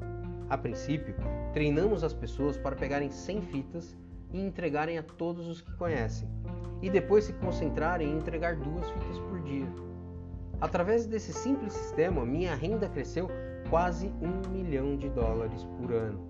A 0.52 0.58
princípio, 0.58 1.14
treinamos 1.54 2.04
as 2.04 2.12
pessoas 2.12 2.58
para 2.58 2.76
pegarem 2.76 3.08
100 3.10 3.40
fitas 3.40 3.96
e 4.30 4.38
entregarem 4.38 4.98
a 4.98 5.02
todos 5.02 5.48
os 5.48 5.62
que 5.62 5.72
conhecem, 5.78 6.28
e 6.82 6.90
depois 6.90 7.24
se 7.24 7.32
concentrarem 7.32 8.10
em 8.10 8.18
entregar 8.18 8.56
duas 8.56 8.86
fitas 8.90 9.18
por 9.30 9.40
dia. 9.40 9.66
Através 10.60 11.06
desse 11.06 11.32
simples 11.32 11.72
sistema, 11.72 12.26
minha 12.26 12.54
renda 12.54 12.86
cresceu 12.86 13.30
quase 13.70 14.08
um 14.20 14.46
milhão 14.50 14.94
de 14.94 15.08
dólares 15.08 15.64
por 15.78 15.90
ano. 15.90 16.20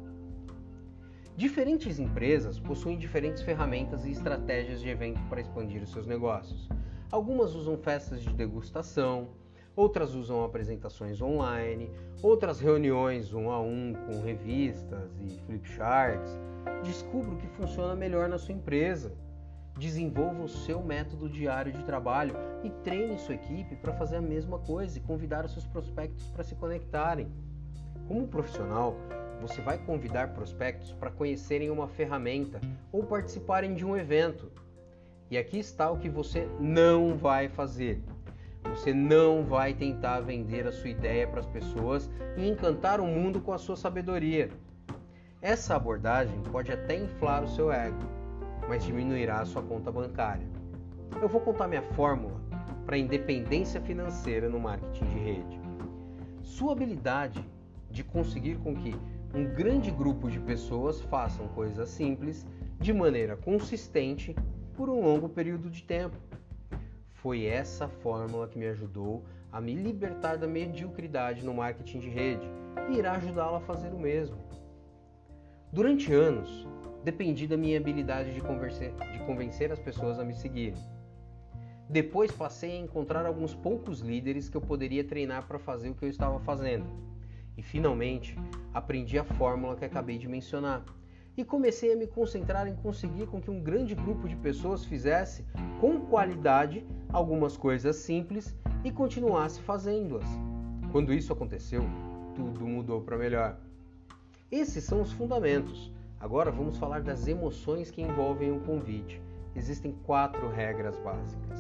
Diferentes 1.37 1.99
empresas 1.99 2.61
possuem 2.61 2.97
diferentes 2.97 3.43
ferramentas 3.43 4.05
e 4.05 4.13
estratégias 4.13 4.81
de 4.81 4.89
evento 4.89 5.21
para 5.29 5.41
expandir 5.41 5.83
os 5.83 5.91
seus 5.91 6.07
negócios. 6.07 6.69
Algumas 7.11 7.57
usam 7.57 7.77
festas 7.77 8.23
de 8.23 8.33
degustação, 8.33 9.31
outras 9.75 10.15
usam 10.15 10.45
apresentações 10.45 11.21
online, 11.21 11.91
outras 12.23 12.61
reuniões 12.61 13.33
um 13.33 13.51
a 13.51 13.61
um 13.61 13.95
com 14.07 14.23
revistas 14.23 15.11
e 15.21 15.29
flipcharts. 15.47 16.39
Descubra 16.85 17.35
o 17.35 17.37
que 17.37 17.47
funciona 17.49 17.95
melhor 17.95 18.29
na 18.29 18.39
sua 18.39 18.55
empresa. 18.55 19.13
Desenvolva 19.79 20.43
o 20.43 20.49
seu 20.49 20.83
método 20.83 21.29
diário 21.29 21.73
de 21.73 21.83
trabalho 21.85 22.35
e 22.63 22.71
treine 22.71 23.19
sua 23.19 23.35
equipe 23.35 23.75
para 23.77 23.95
fazer 23.95 24.17
a 24.17 24.23
mesma 24.23 24.59
coisa 24.59 24.99
e 24.99 25.01
convidar 25.01 25.45
os 25.45 25.53
seus 25.53 25.67
prospectos 25.67 26.29
para 26.29 26.45
se 26.45 26.55
conectarem. 26.55 27.27
Como 28.07 28.29
profissional, 28.29 28.97
você 29.41 29.63
vai 29.63 29.79
convidar 29.79 30.35
prospectos 30.35 30.93
para 30.93 31.11
conhecerem 31.11 31.71
uma 31.71 31.89
ferramenta 31.89 32.61
ou 32.93 33.03
participarem 33.03 33.75
de 33.75 33.85
um 33.85 33.97
evento. 33.97 34.53
E 35.31 35.39
aqui 35.39 35.59
está 35.59 35.91
o 35.91 35.99
que 35.99 36.11
você 36.11 36.47
não 36.61 37.17
vai 37.17 37.49
fazer. 37.49 38.03
Você 38.71 38.95
não 38.95 39.45
vai 39.45 39.75
tentar 39.75 40.21
vender 40.21 40.67
a 40.67 40.73
sua 40.73 40.91
ideia 40.91 41.27
para 41.27 41.41
as 41.41 41.47
pessoas 41.47 42.11
e 42.37 42.49
encantar 42.49 43.01
o 43.01 43.07
mundo 43.07 43.41
com 43.41 43.53
a 43.53 43.59
sua 43.59 43.77
sabedoria. 43.77 44.51
Essa 45.41 45.77
abordagem 45.77 46.41
pode 46.51 46.73
até 46.73 46.97
inflar 46.97 47.43
o 47.43 47.49
seu 47.49 47.73
ego, 47.73 47.99
mas 48.69 48.85
diminuirá 48.85 49.41
a 49.41 49.45
sua 49.45 49.63
conta 49.63 49.91
bancária. 49.91 50.47
Eu 51.21 51.29
vou 51.29 51.41
contar 51.41 51.69
minha 51.69 51.83
fórmula 51.83 52.41
para 52.87 52.97
independência 52.97 53.81
financeira 53.81 54.49
no 54.49 54.59
marketing 54.59 55.05
de 55.05 55.19
rede. 55.19 55.61
Sua 56.43 56.73
habilidade 56.73 57.45
de 57.91 58.03
conseguir 58.03 58.57
com 58.59 58.75
que 58.75 58.95
um 59.35 59.45
grande 59.45 59.91
grupo 59.91 60.31
de 60.31 60.39
pessoas 60.41 61.01
façam 61.03 61.49
coisas 61.49 61.89
simples 61.89 62.47
de 62.79 62.93
maneira 62.93 63.37
consistente 63.37 64.35
por 64.75 64.89
um 64.89 65.03
longo 65.03 65.29
período 65.29 65.71
de 65.71 65.83
tempo. 65.83 66.17
Foi 67.23 67.45
essa 67.45 67.87
fórmula 67.87 68.49
que 68.49 68.59
me 68.59 68.67
ajudou 68.67 69.23
a 69.53 69.61
me 69.61 69.77
libertar 69.77 70.37
da 70.37 70.49
mediocridade 70.49 71.45
no 71.45 71.55
marketing 71.55 72.01
de 72.01 72.09
rede 72.09 72.45
e 72.91 72.99
irá 72.99 73.13
ajudá-la 73.13 73.59
a 73.59 73.61
fazer 73.61 73.95
o 73.95 73.99
mesmo. 73.99 74.37
Durante 75.73 76.13
anos, 76.13 76.67
dependi 77.05 77.47
da 77.47 77.57
minha 77.57 77.79
habilidade 77.79 78.35
de, 78.35 78.41
de 78.41 79.25
convencer 79.25 79.71
as 79.71 79.79
pessoas 79.79 80.19
a 80.19 80.25
me 80.25 80.35
seguirem. 80.35 80.83
Depois 81.89 82.33
passei 82.33 82.73
a 82.73 82.81
encontrar 82.81 83.25
alguns 83.25 83.55
poucos 83.55 84.01
líderes 84.01 84.49
que 84.49 84.57
eu 84.57 84.61
poderia 84.61 85.05
treinar 85.05 85.47
para 85.47 85.61
fazer 85.61 85.91
o 85.91 85.95
que 85.95 86.05
eu 86.05 86.09
estava 86.09 86.41
fazendo. 86.41 86.87
E 87.57 87.63
finalmente 87.63 88.37
aprendi 88.75 89.17
a 89.17 89.23
fórmula 89.23 89.77
que 89.77 89.85
acabei 89.85 90.19
de 90.19 90.27
mencionar. 90.27 90.85
E 91.37 91.45
comecei 91.45 91.93
a 91.93 91.97
me 91.97 92.07
concentrar 92.07 92.67
em 92.67 92.75
conseguir 92.77 93.27
com 93.27 93.41
que 93.41 93.51
um 93.51 93.61
grande 93.61 93.95
grupo 93.95 94.29
de 94.29 94.37
pessoas 94.37 94.85
fizesse 94.85 95.45
com 95.81 96.01
qualidade 96.01 96.87
algumas 97.13 97.57
coisas 97.57 97.97
simples 97.97 98.57
e 98.85 98.91
continuasse 98.91 99.61
fazendo-as. 99.63 100.27
Quando 100.91 101.13
isso 101.13 101.33
aconteceu, 101.33 101.83
tudo 102.35 102.67
mudou 102.67 103.01
para 103.01 103.17
melhor. 103.17 103.59
Esses 104.51 104.85
são 104.85 105.01
os 105.01 105.13
fundamentos. 105.13 105.91
Agora 106.21 106.51
vamos 106.51 106.77
falar 106.77 107.01
das 107.01 107.27
emoções 107.27 107.91
que 107.91 108.03
envolvem 108.03 108.53
o 108.53 108.61
convite. 108.61 109.21
Existem 109.57 109.93
quatro 110.05 110.49
regras 110.49 110.99
básicas. 110.99 111.59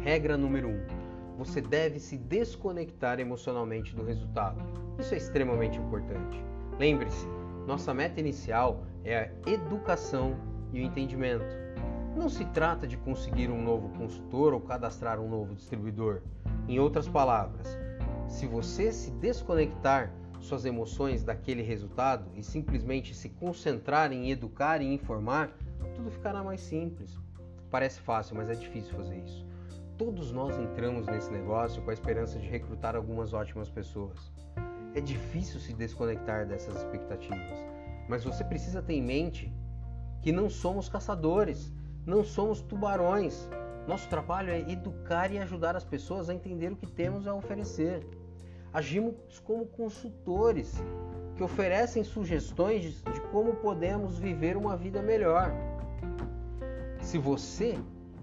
Regra 0.00 0.36
número 0.36 0.68
1. 0.68 0.70
Um, 0.70 1.04
você 1.38 1.60
deve 1.60 1.98
se 1.98 2.16
desconectar 2.16 3.18
emocionalmente 3.18 3.94
do 3.94 4.04
resultado. 4.04 4.60
Isso 4.98 5.14
é 5.14 5.16
extremamente 5.16 5.78
importante. 5.78 6.38
Lembre-se, 6.78 7.26
nossa 7.66 7.94
meta 7.94 8.20
inicial 8.20 8.84
é 9.04 9.16
a 9.18 9.50
educação 9.50 10.36
e 10.72 10.80
o 10.80 10.82
entendimento. 10.82 11.44
Não 12.16 12.28
se 12.28 12.44
trata 12.46 12.86
de 12.86 12.96
conseguir 12.96 13.50
um 13.50 13.62
novo 13.62 13.88
consultor 13.90 14.52
ou 14.52 14.60
cadastrar 14.60 15.18
um 15.18 15.28
novo 15.28 15.54
distribuidor. 15.54 16.22
Em 16.68 16.78
outras 16.78 17.08
palavras, 17.08 17.76
se 18.28 18.46
você 18.46 18.92
se 18.92 19.10
desconectar 19.12 20.12
suas 20.40 20.64
emoções 20.64 21.24
daquele 21.24 21.62
resultado 21.62 22.30
e 22.34 22.42
simplesmente 22.42 23.14
se 23.14 23.30
concentrar 23.30 24.12
em 24.12 24.30
educar 24.30 24.82
e 24.82 24.92
informar, 24.92 25.50
tudo 25.94 26.10
ficará 26.10 26.42
mais 26.42 26.60
simples. 26.60 27.18
Parece 27.70 28.00
fácil, 28.00 28.36
mas 28.36 28.50
é 28.50 28.54
difícil 28.54 28.94
fazer 28.94 29.16
isso. 29.18 29.44
Todos 29.96 30.30
nós 30.30 30.58
entramos 30.58 31.06
nesse 31.06 31.30
negócio 31.30 31.82
com 31.82 31.90
a 31.90 31.94
esperança 31.94 32.38
de 32.38 32.46
recrutar 32.46 32.94
algumas 32.94 33.32
ótimas 33.32 33.70
pessoas. 33.70 34.33
É 34.94 35.00
difícil 35.00 35.58
se 35.58 35.72
desconectar 35.72 36.46
dessas 36.46 36.76
expectativas, 36.76 37.58
mas 38.08 38.22
você 38.22 38.44
precisa 38.44 38.80
ter 38.80 38.94
em 38.94 39.02
mente 39.02 39.52
que 40.22 40.30
não 40.30 40.48
somos 40.48 40.88
caçadores, 40.88 41.72
não 42.06 42.22
somos 42.22 42.60
tubarões. 42.62 43.48
Nosso 43.88 44.08
trabalho 44.08 44.50
é 44.50 44.60
educar 44.70 45.32
e 45.32 45.38
ajudar 45.38 45.74
as 45.74 45.84
pessoas 45.84 46.30
a 46.30 46.34
entender 46.34 46.72
o 46.72 46.76
que 46.76 46.86
temos 46.86 47.26
a 47.26 47.34
oferecer. 47.34 48.06
Agimos 48.72 49.14
como 49.44 49.66
consultores 49.66 50.80
que 51.36 51.42
oferecem 51.42 52.04
sugestões 52.04 53.02
de 53.02 53.20
como 53.32 53.56
podemos 53.56 54.16
viver 54.16 54.56
uma 54.56 54.76
vida 54.76 55.02
melhor. 55.02 55.52
Se 57.00 57.18
você 57.18 57.76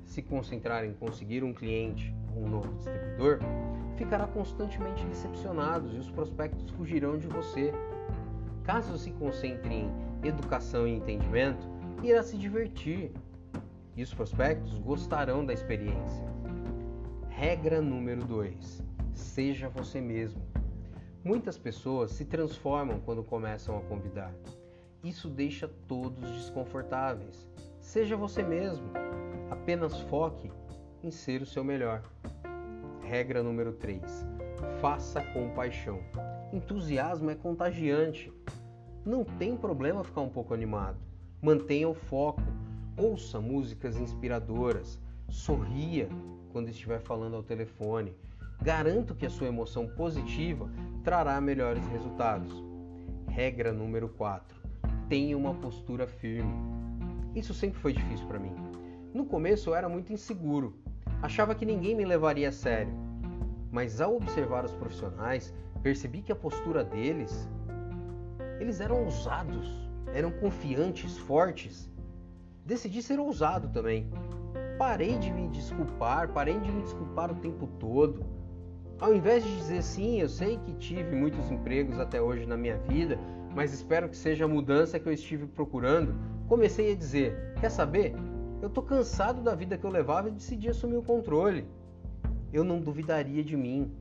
se 0.06 0.22
concentrar 0.22 0.86
em 0.86 0.94
conseguir 0.94 1.44
um 1.44 1.54
cliente 1.54 2.16
um 2.36 2.48
novo 2.48 2.74
distribuidor, 2.74 3.40
ficará 3.96 4.28
constantemente 4.28 5.06
decepcionado 5.06 5.90
e 5.94 5.98
os 5.98 6.10
prospectos 6.10 6.70
fugirão 6.72 7.18
de 7.18 7.28
você. 7.28 7.74
Caso 8.64 8.98
se 8.98 9.12
concentre 9.12 9.74
em 9.74 9.92
educação 10.24 10.88
e 10.88 10.96
entendimento, 10.96 11.68
irá 12.04 12.24
se 12.24 12.38
divertir 12.38 13.12
e 13.96 14.04
os 14.04 14.14
prospectos 14.14 14.78
gostarão 14.80 15.46
da 15.46 15.54
experiência. 15.54 16.26
Regra 17.30 17.82
número 17.82 18.24
2: 18.26 18.84
Seja 19.14 19.70
você 19.70 20.00
mesmo. 20.00 20.42
Muitas 21.24 21.58
pessoas 21.58 22.12
se 22.12 22.26
transformam 22.26 23.00
quando 23.00 23.24
começam 23.24 23.78
a 23.78 23.82
convidar. 23.82 24.34
Isso 25.04 25.30
deixa 25.30 25.68
todos 25.88 26.32
desconfortáveis. 26.32 27.48
Seja 27.80 28.16
você 28.16 28.42
mesmo. 28.44 28.92
Apenas 29.50 30.00
foque 30.02 30.52
em 31.04 31.12
ser 31.12 31.42
o 31.42 31.46
seu 31.46 31.64
melhor. 31.64 32.04
Regra 33.02 33.42
número 33.42 33.74
3: 33.74 34.02
Faça 34.80 35.22
com 35.34 35.50
paixão. 35.50 36.00
Entusiasmo 36.54 37.30
é 37.30 37.36
contagiante. 37.36 38.32
Não 39.06 39.24
tem 39.24 39.58
problema 39.58 40.04
ficar 40.04 40.22
um 40.22 40.30
pouco 40.30 40.54
animado. 40.54 40.98
Mantenha 41.42 41.90
o 41.90 41.94
foco. 41.94 42.42
Ouça 42.98 43.40
músicas 43.40 43.98
inspiradoras. 43.98 45.00
Sorria 45.30 46.08
quando 46.52 46.70
estiver 46.70 47.00
falando 47.00 47.36
ao 47.36 47.44
telefone. 47.44 48.16
Garanto 48.62 49.16
que 49.16 49.26
a 49.26 49.30
sua 49.30 49.48
emoção 49.48 49.88
positiva 49.88 50.70
trará 51.04 51.42
melhores 51.42 51.86
resultados. 51.88 52.54
Regra 53.28 53.74
número 53.74 54.10
4: 54.10 54.56
Tenha 55.10 55.38
uma 55.38 55.54
postura 55.56 56.06
firme. 56.06 56.54
Isso 57.34 57.54
sempre 57.54 57.80
foi 57.80 57.94
difícil 57.94 58.28
para 58.28 58.40
mim. 58.40 58.54
No 59.14 59.26
começo 59.26 59.70
eu 59.70 59.76
era 59.76 59.90
muito 59.90 60.14
inseguro, 60.14 60.76
achava 61.22 61.54
que 61.54 61.66
ninguém 61.66 61.96
me 61.96 62.06
levaria 62.06 62.50
a 62.50 62.52
sério. 62.52 62.94
Mas 63.72 64.02
ao 64.02 64.16
observar 64.16 64.66
os 64.66 64.74
profissionais, 64.74 65.54
percebi 65.82 66.22
que 66.22 66.32
a 66.32 66.36
postura 66.36 66.84
deles, 66.84 67.50
eles 68.60 68.82
eram 68.82 69.06
ousados, 69.06 69.90
eram 70.14 70.32
confiantes, 70.32 71.18
fortes. 71.18 71.90
Decidi 72.66 73.02
ser 73.02 73.20
ousado 73.20 73.70
também. 73.70 74.10
Parei 74.78 75.18
de 75.18 75.32
me 75.32 75.48
desculpar, 75.50 76.30
parei 76.30 76.60
de 76.60 76.72
me 76.72 76.82
desculpar 76.82 77.32
o 77.32 77.36
tempo 77.36 77.68
todo. 77.80 78.26
Ao 79.00 79.16
invés 79.16 79.44
de 79.44 79.56
dizer 79.56 79.82
sim, 79.82 80.20
eu 80.20 80.30
sei 80.30 80.58
que 80.58 80.74
tive 80.74 81.16
muitos 81.16 81.50
empregos 81.50 82.00
até 82.00 82.22
hoje 82.22 82.46
na 82.46 82.58
minha 82.58 82.78
vida, 82.78 83.18
mas 83.56 83.74
espero 83.74 84.10
que 84.10 84.18
seja 84.18 84.46
a 84.46 84.48
mudança 84.48 85.00
que 85.00 85.08
eu 85.08 85.14
estive 85.14 85.48
procurando, 85.48 86.16
comecei 86.48 86.92
a 86.92 86.96
dizer: 86.96 87.54
quer 87.60 87.70
saber? 87.70 88.14
Eu 88.62 88.70
tô 88.70 88.84
cansado 88.84 89.42
da 89.42 89.56
vida 89.56 89.76
que 89.76 89.84
eu 89.84 89.90
levava 89.90 90.30
e 90.30 90.32
decidi 90.32 90.70
assumir 90.70 90.96
o 90.96 91.02
controle. 91.02 91.68
Eu 92.54 92.64
não 92.64 92.80
duvidaria 92.80 93.44
de 93.44 93.58
mim. 93.58 93.92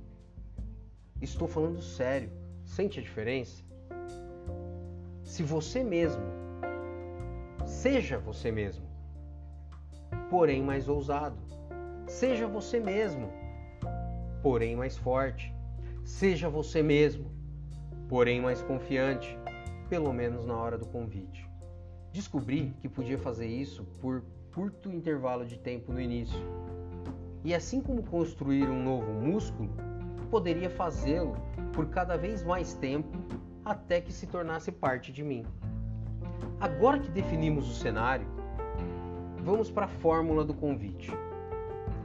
Estou 1.23 1.49
falando 1.49 1.81
sério. 1.81 2.31
Sente 2.63 3.01
a 3.01 3.03
diferença? 3.03 3.65
Se 5.25 5.43
você 5.43 5.83
mesmo, 5.83 6.23
seja 7.65 8.19
você 8.19 8.53
mesmo, 8.53 8.85
porém 10.29 10.63
mais 10.63 10.89
ousado. 10.89 11.39
Seja 12.07 12.47
você 12.47 12.79
mesmo, 12.79 13.31
porém 14.43 14.77
mais 14.77 14.95
forte. 14.95 15.55
Seja 16.05 16.51
você 16.51 16.83
mesmo, 16.83 17.31
porém 18.09 18.43
mais 18.43 18.61
confiante, 18.61 19.39
pelo 19.89 20.13
menos 20.13 20.45
na 20.45 20.57
hora 20.57 20.77
do 20.77 20.87
convite. 20.87 21.49
Descobri 22.13 22.75
que 22.81 22.89
podia 22.89 23.19
fazer 23.19 23.47
isso 23.47 23.85
por 24.01 24.23
curto 24.55 24.91
intervalo 24.91 25.45
de 25.45 25.57
tempo 25.59 25.93
no 25.93 26.01
início. 26.01 26.41
E 27.45 27.55
assim 27.55 27.81
como 27.81 28.03
construir 28.03 28.69
um 28.69 28.83
novo 28.83 29.13
músculo, 29.13 29.71
poderia 30.31 30.69
fazê-lo 30.69 31.37
por 31.73 31.89
cada 31.89 32.17
vez 32.17 32.43
mais 32.43 32.75
tempo 32.75 33.17
até 33.65 34.01
que 34.01 34.13
se 34.13 34.27
tornasse 34.27 34.73
parte 34.73 35.13
de 35.13 35.23
mim. 35.23 35.45
Agora 36.61 36.99
que 36.99 37.11
definimos 37.11 37.69
o 37.71 37.75
cenário, 37.75 38.27
vamos 39.43 39.71
para 39.71 39.87
a 39.87 39.89
fórmula 39.89 40.45
do 40.45 40.53
convite. 40.53 41.11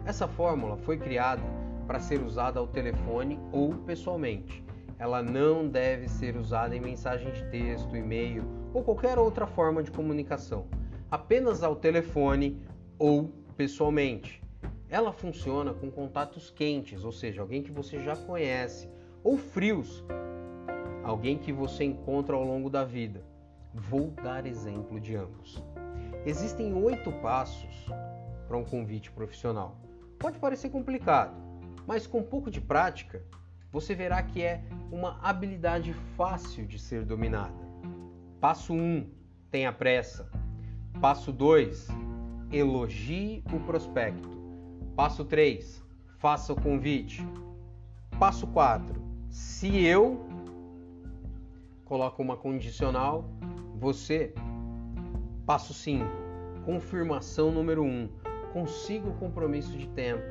Essa 0.06 0.28
fórmula 0.28 0.78
foi 0.78 0.98
criada 0.98 1.42
para 1.88 2.00
ser 2.00 2.22
usada 2.22 2.60
ao 2.60 2.68
telefone 2.68 3.40
ou 3.52 3.74
pessoalmente. 3.74 4.64
Ela 4.98 5.22
não 5.22 5.68
deve 5.68 6.08
ser 6.08 6.38
usada 6.38 6.76
em 6.76 6.80
mensagem 6.80 7.32
de 7.32 7.44
texto, 7.50 7.96
e-mail 7.98 8.44
ou 8.74 8.84
qualquer 8.84 9.18
outra 9.18 9.46
forma 9.46 9.84
de 9.84 9.92
comunicação 9.92 10.66
apenas 11.16 11.64
ao 11.64 11.78
telefone 11.78 12.62
ou 13.00 13.32
pessoalmente. 13.56 14.44
Ela 14.90 15.14
funciona 15.14 15.74
com 15.74 15.90
contatos 15.90 16.50
quentes, 16.50 17.06
ou 17.06 17.12
seja, 17.12 17.42
alguém 17.42 17.64
que 17.64 17.72
você 17.72 18.04
já 18.04 18.18
conhece, 18.18 18.90
ou 19.24 19.38
frios, 19.38 20.04
alguém 21.06 21.38
que 21.38 21.54
você 21.54 21.86
encontra 21.86 22.36
ao 22.36 22.44
longo 22.44 22.70
da 22.70 22.84
vida. 22.84 23.24
Vou 23.74 24.12
dar 24.12 24.46
exemplo 24.46 25.00
de 25.00 25.16
ambos. 25.16 25.64
Existem 26.26 26.74
oito 26.74 27.10
passos 27.22 27.86
para 28.46 28.58
um 28.58 28.66
convite 28.66 29.10
profissional. 29.10 29.78
Pode 30.20 30.38
parecer 30.38 30.70
complicado, 30.70 31.34
mas 31.88 32.06
com 32.06 32.20
um 32.20 32.24
pouco 32.24 32.52
de 32.52 32.60
prática, 32.60 33.24
você 33.72 33.96
verá 33.96 34.22
que 34.22 34.42
é 34.42 34.62
uma 34.92 35.18
habilidade 35.24 35.94
fácil 36.18 36.66
de 36.66 36.78
ser 36.78 37.06
dominada. 37.06 37.66
Passo 38.42 38.74
1: 38.74 38.78
um, 38.78 39.10
tenha 39.50 39.72
pressa. 39.72 40.30
Passo 41.02 41.32
2. 41.32 41.88
Elogie 42.52 43.44
o 43.54 43.60
prospecto. 43.60 44.30
Passo 44.96 45.26
3. 45.26 45.84
Faça 46.18 46.54
o 46.54 46.62
convite. 46.62 47.26
Passo 48.18 48.48
4. 48.48 48.96
Se 49.30 49.84
eu 49.86 50.26
coloco 51.84 52.22
uma 52.22 52.38
condicional, 52.38 53.26
você. 53.76 54.34
Passo 55.46 55.74
5. 55.74 56.06
Confirmação 56.66 57.52
número 57.52 57.84
1. 57.84 57.88
Um, 57.88 58.10
consiga 58.54 59.10
o 59.10 59.14
compromisso 59.16 59.78
de 59.78 59.88
tempo. 59.90 60.24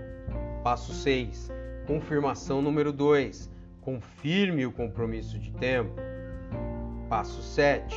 Passo 0.62 0.92
6. 0.94 1.50
Confirmação 1.86 2.62
número 2.62 2.90
2. 2.92 3.50
Confirme 3.82 4.64
o 4.64 4.72
compromisso 4.72 5.38
de 5.38 5.52
tempo. 5.52 5.94
Passo 7.08 7.42
7. 7.42 7.94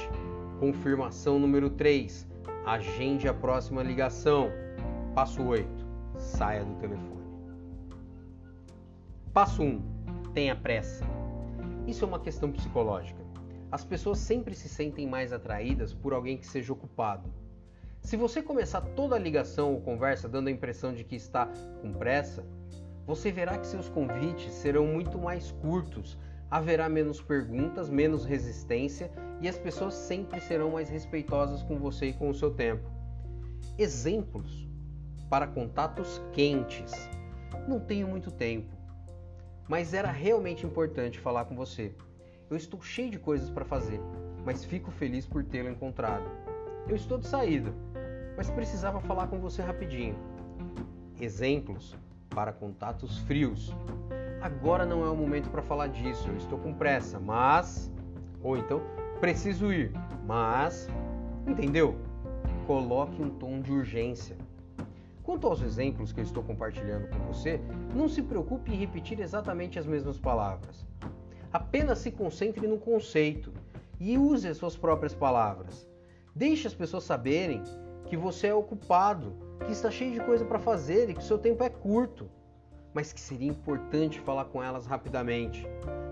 Confirmação 0.60 1.40
número 1.40 1.70
3. 1.70 2.27
Agende 2.68 3.30
a 3.30 3.34
próxima 3.34 3.82
ligação. 3.82 4.52
Passo 5.16 5.42
8. 5.42 5.70
Saia 6.18 6.66
do 6.66 6.76
telefone. 6.76 7.24
Passo 9.32 9.64
1. 9.64 9.82
Tenha 10.34 10.54
pressa. 10.54 11.06
Isso 11.88 12.04
é 12.04 12.08
uma 12.10 12.20
questão 12.20 12.52
psicológica. 12.52 13.22
As 13.72 13.86
pessoas 13.86 14.20
sempre 14.20 14.54
se 14.54 14.68
sentem 14.68 15.08
mais 15.08 15.32
atraídas 15.32 15.94
por 15.94 16.12
alguém 16.12 16.38
que 16.38 16.46
seja 16.46 16.74
ocupado. 16.74 17.34
Se 18.02 18.18
você 18.18 18.42
começar 18.42 18.82
toda 18.82 19.16
a 19.16 19.20
ligação 19.20 19.72
ou 19.74 19.80
conversa 19.80 20.28
dando 20.28 20.50
a 20.50 20.52
impressão 20.52 20.94
de 20.94 21.06
que 21.06 21.16
está 21.16 21.50
com 21.82 21.94
pressa, 21.94 22.46
você 23.06 23.32
verá 23.32 23.58
que 23.58 23.66
seus 23.66 23.88
convites 23.88 24.54
serão 24.54 24.86
muito 24.86 25.18
mais 25.18 25.54
curtos, 25.54 26.18
haverá 26.50 26.88
menos 26.88 27.22
perguntas, 27.22 27.90
menos 27.90 28.26
resistência 28.26 29.12
e 29.42 29.48
as 29.48 29.58
pessoas 29.58 29.94
sempre 29.94 30.40
serão 30.40 30.72
mais 30.72 30.90
respeitosas 30.90 31.62
com 31.64 31.78
você 31.78 32.08
e 32.08 32.14
com 32.14 32.30
o 32.30 32.34
seu 32.34 32.52
tempo. 32.52 32.90
Exemplos 33.78 34.68
para 35.30 35.48
contatos 35.48 36.22
quentes. 36.32 36.92
Não 37.68 37.80
tenho 37.80 38.08
muito 38.08 38.32
tempo, 38.32 38.74
mas 39.68 39.94
era 39.94 40.10
realmente 40.10 40.66
importante 40.66 41.20
falar 41.20 41.46
com 41.46 41.56
você. 41.56 41.94
Eu 42.50 42.56
estou 42.56 42.82
cheio 42.82 43.12
de 43.12 43.20
coisas 43.20 43.50
para 43.50 43.66
fazer, 43.66 44.00
mas 44.46 44.64
fico 44.64 44.90
feliz 44.90 45.26
por 45.26 45.44
tê-lo 45.44 45.70
encontrado. 45.70 46.30
Eu 46.88 46.96
estou 46.96 47.18
de 47.18 47.28
saída, 47.28 47.74
mas 48.38 48.50
precisava 48.50 49.02
falar 49.02 49.28
com 49.28 49.40
você 49.40 49.62
rapidinho. 49.62 50.16
Exemplos 51.20 51.94
para 52.30 52.54
contatos 52.54 53.18
frios. 53.20 53.76
Agora 54.42 54.86
não 54.86 55.04
é 55.04 55.10
o 55.10 55.16
momento 55.16 55.50
para 55.50 55.62
falar 55.62 55.88
disso, 55.88 56.30
eu 56.30 56.38
estou 56.38 56.60
com 56.60 56.74
pressa, 56.74 57.20
mas. 57.20 57.92
Ou 58.44 58.56
então, 58.56 58.82
preciso 59.20 59.74
ir, 59.74 59.92
mas. 60.26 60.88
Entendeu? 61.48 61.96
Coloque 62.68 63.22
um 63.22 63.30
tom 63.30 63.60
de 63.60 63.72
urgência. 63.72 64.38
Quanto 65.24 65.48
aos 65.48 65.62
exemplos 65.62 66.14
que 66.14 66.20
eu 66.20 66.24
estou 66.24 66.44
compartilhando 66.44 67.10
com 67.10 67.20
você, 67.34 67.60
não 67.94 68.08
se 68.08 68.22
preocupe 68.22 68.72
em 68.72 68.78
repetir 68.78 69.20
exatamente 69.20 69.80
as 69.80 69.86
mesmas 69.86 70.18
palavras. 70.18 70.86
Apenas 71.52 72.00
se 72.00 72.12
concentre 72.12 72.68
no 72.68 72.78
conceito 72.78 73.52
e 74.00 74.18
use 74.18 74.48
as 74.48 74.58
suas 74.58 74.78
próprias 74.78 75.14
palavras. 75.14 75.90
Deixe 76.36 76.68
as 76.68 76.74
pessoas 76.74 77.04
saberem 77.04 77.64
que 78.06 78.16
você 78.16 78.48
é 78.48 78.54
ocupado 78.54 79.36
que 79.66 79.72
está 79.72 79.90
cheio 79.90 80.14
de 80.14 80.20
coisa 80.20 80.46
para 80.46 80.60
fazer 80.60 81.10
e 81.10 81.14
que 81.14 81.24
seu 81.24 81.38
tempo 81.38 81.64
é 81.64 81.70
curto, 81.70 82.30
mas 82.98 83.14
que 83.14 83.22
seria 83.22 83.48
importante 83.48 84.20
falar 84.20 84.46
com 84.46 84.64
elas 84.64 84.88
rapidamente. 84.88 85.68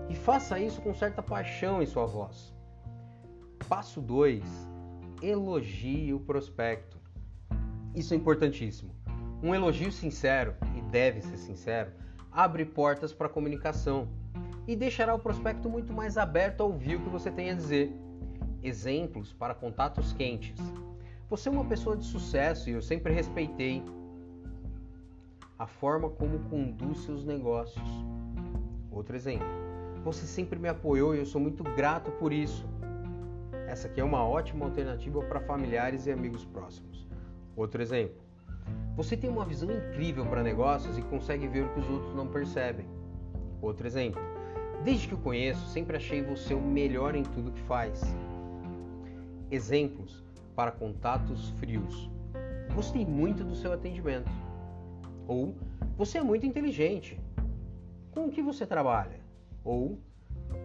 E 0.08 0.14
faça 0.14 0.56
isso 0.60 0.80
com 0.80 0.94
certa 0.94 1.20
paixão 1.20 1.82
em 1.82 1.86
sua 1.86 2.06
voz. 2.06 2.54
Passo 3.68 4.00
2: 4.00 4.44
elogie 5.20 6.14
o 6.14 6.20
prospecto. 6.20 6.96
Isso 7.92 8.14
é 8.14 8.16
importantíssimo. 8.16 8.94
Um 9.42 9.52
elogio 9.52 9.90
sincero, 9.90 10.54
e 10.76 10.80
deve 10.82 11.22
ser 11.22 11.36
sincero, 11.38 11.90
abre 12.30 12.64
portas 12.64 13.12
para 13.12 13.26
a 13.26 13.30
comunicação 13.30 14.06
e 14.68 14.76
deixará 14.76 15.12
o 15.12 15.18
prospecto 15.18 15.68
muito 15.68 15.92
mais 15.92 16.16
aberto 16.16 16.60
a 16.60 16.66
ouvir 16.66 16.94
o 16.94 17.00
que 17.00 17.08
você 17.08 17.32
tem 17.32 17.50
a 17.50 17.54
dizer. 17.54 17.92
Exemplos 18.62 19.32
para 19.32 19.56
contatos 19.56 20.12
quentes. 20.12 20.62
Você 21.28 21.48
é 21.48 21.52
uma 21.52 21.64
pessoa 21.64 21.96
de 21.96 22.04
sucesso 22.04 22.70
e 22.70 22.74
eu 22.74 22.80
sempre 22.80 23.12
respeitei 23.12 23.82
a 25.58 25.66
forma 25.66 26.10
como 26.10 26.38
conduz 26.50 26.98
seus 26.98 27.24
negócios. 27.24 27.84
Outro 28.90 29.16
exemplo. 29.16 29.46
Você 30.04 30.26
sempre 30.26 30.58
me 30.58 30.68
apoiou 30.68 31.14
e 31.14 31.18
eu 31.18 31.26
sou 31.26 31.40
muito 31.40 31.64
grato 31.64 32.10
por 32.12 32.32
isso. 32.32 32.64
Essa 33.66 33.88
aqui 33.88 34.00
é 34.00 34.04
uma 34.04 34.22
ótima 34.24 34.66
alternativa 34.66 35.20
para 35.22 35.40
familiares 35.40 36.06
e 36.06 36.12
amigos 36.12 36.44
próximos. 36.44 37.06
Outro 37.56 37.82
exemplo. 37.82 38.20
Você 38.96 39.16
tem 39.16 39.30
uma 39.30 39.44
visão 39.44 39.70
incrível 39.70 40.26
para 40.26 40.42
negócios 40.42 40.96
e 40.98 41.02
consegue 41.02 41.48
ver 41.48 41.64
o 41.64 41.68
que 41.70 41.80
os 41.80 41.88
outros 41.88 42.14
não 42.14 42.26
percebem. 42.26 42.86
Outro 43.60 43.86
exemplo. 43.86 44.20
Desde 44.84 45.08
que 45.08 45.14
o 45.14 45.18
conheço, 45.18 45.66
sempre 45.68 45.96
achei 45.96 46.22
você 46.22 46.54
o 46.54 46.60
melhor 46.60 47.14
em 47.14 47.22
tudo 47.22 47.50
que 47.50 47.62
faz. 47.62 48.02
Exemplos 49.50 50.22
para 50.54 50.70
contatos 50.70 51.48
frios. 51.58 52.10
Gostei 52.74 53.04
muito 53.04 53.42
do 53.42 53.54
seu 53.54 53.72
atendimento. 53.72 54.30
Ou 55.26 55.54
você 55.96 56.18
é 56.18 56.22
muito 56.22 56.46
inteligente. 56.46 57.18
Com 58.12 58.26
o 58.26 58.30
que 58.30 58.42
você 58.42 58.66
trabalha? 58.66 59.20
Ou 59.64 59.98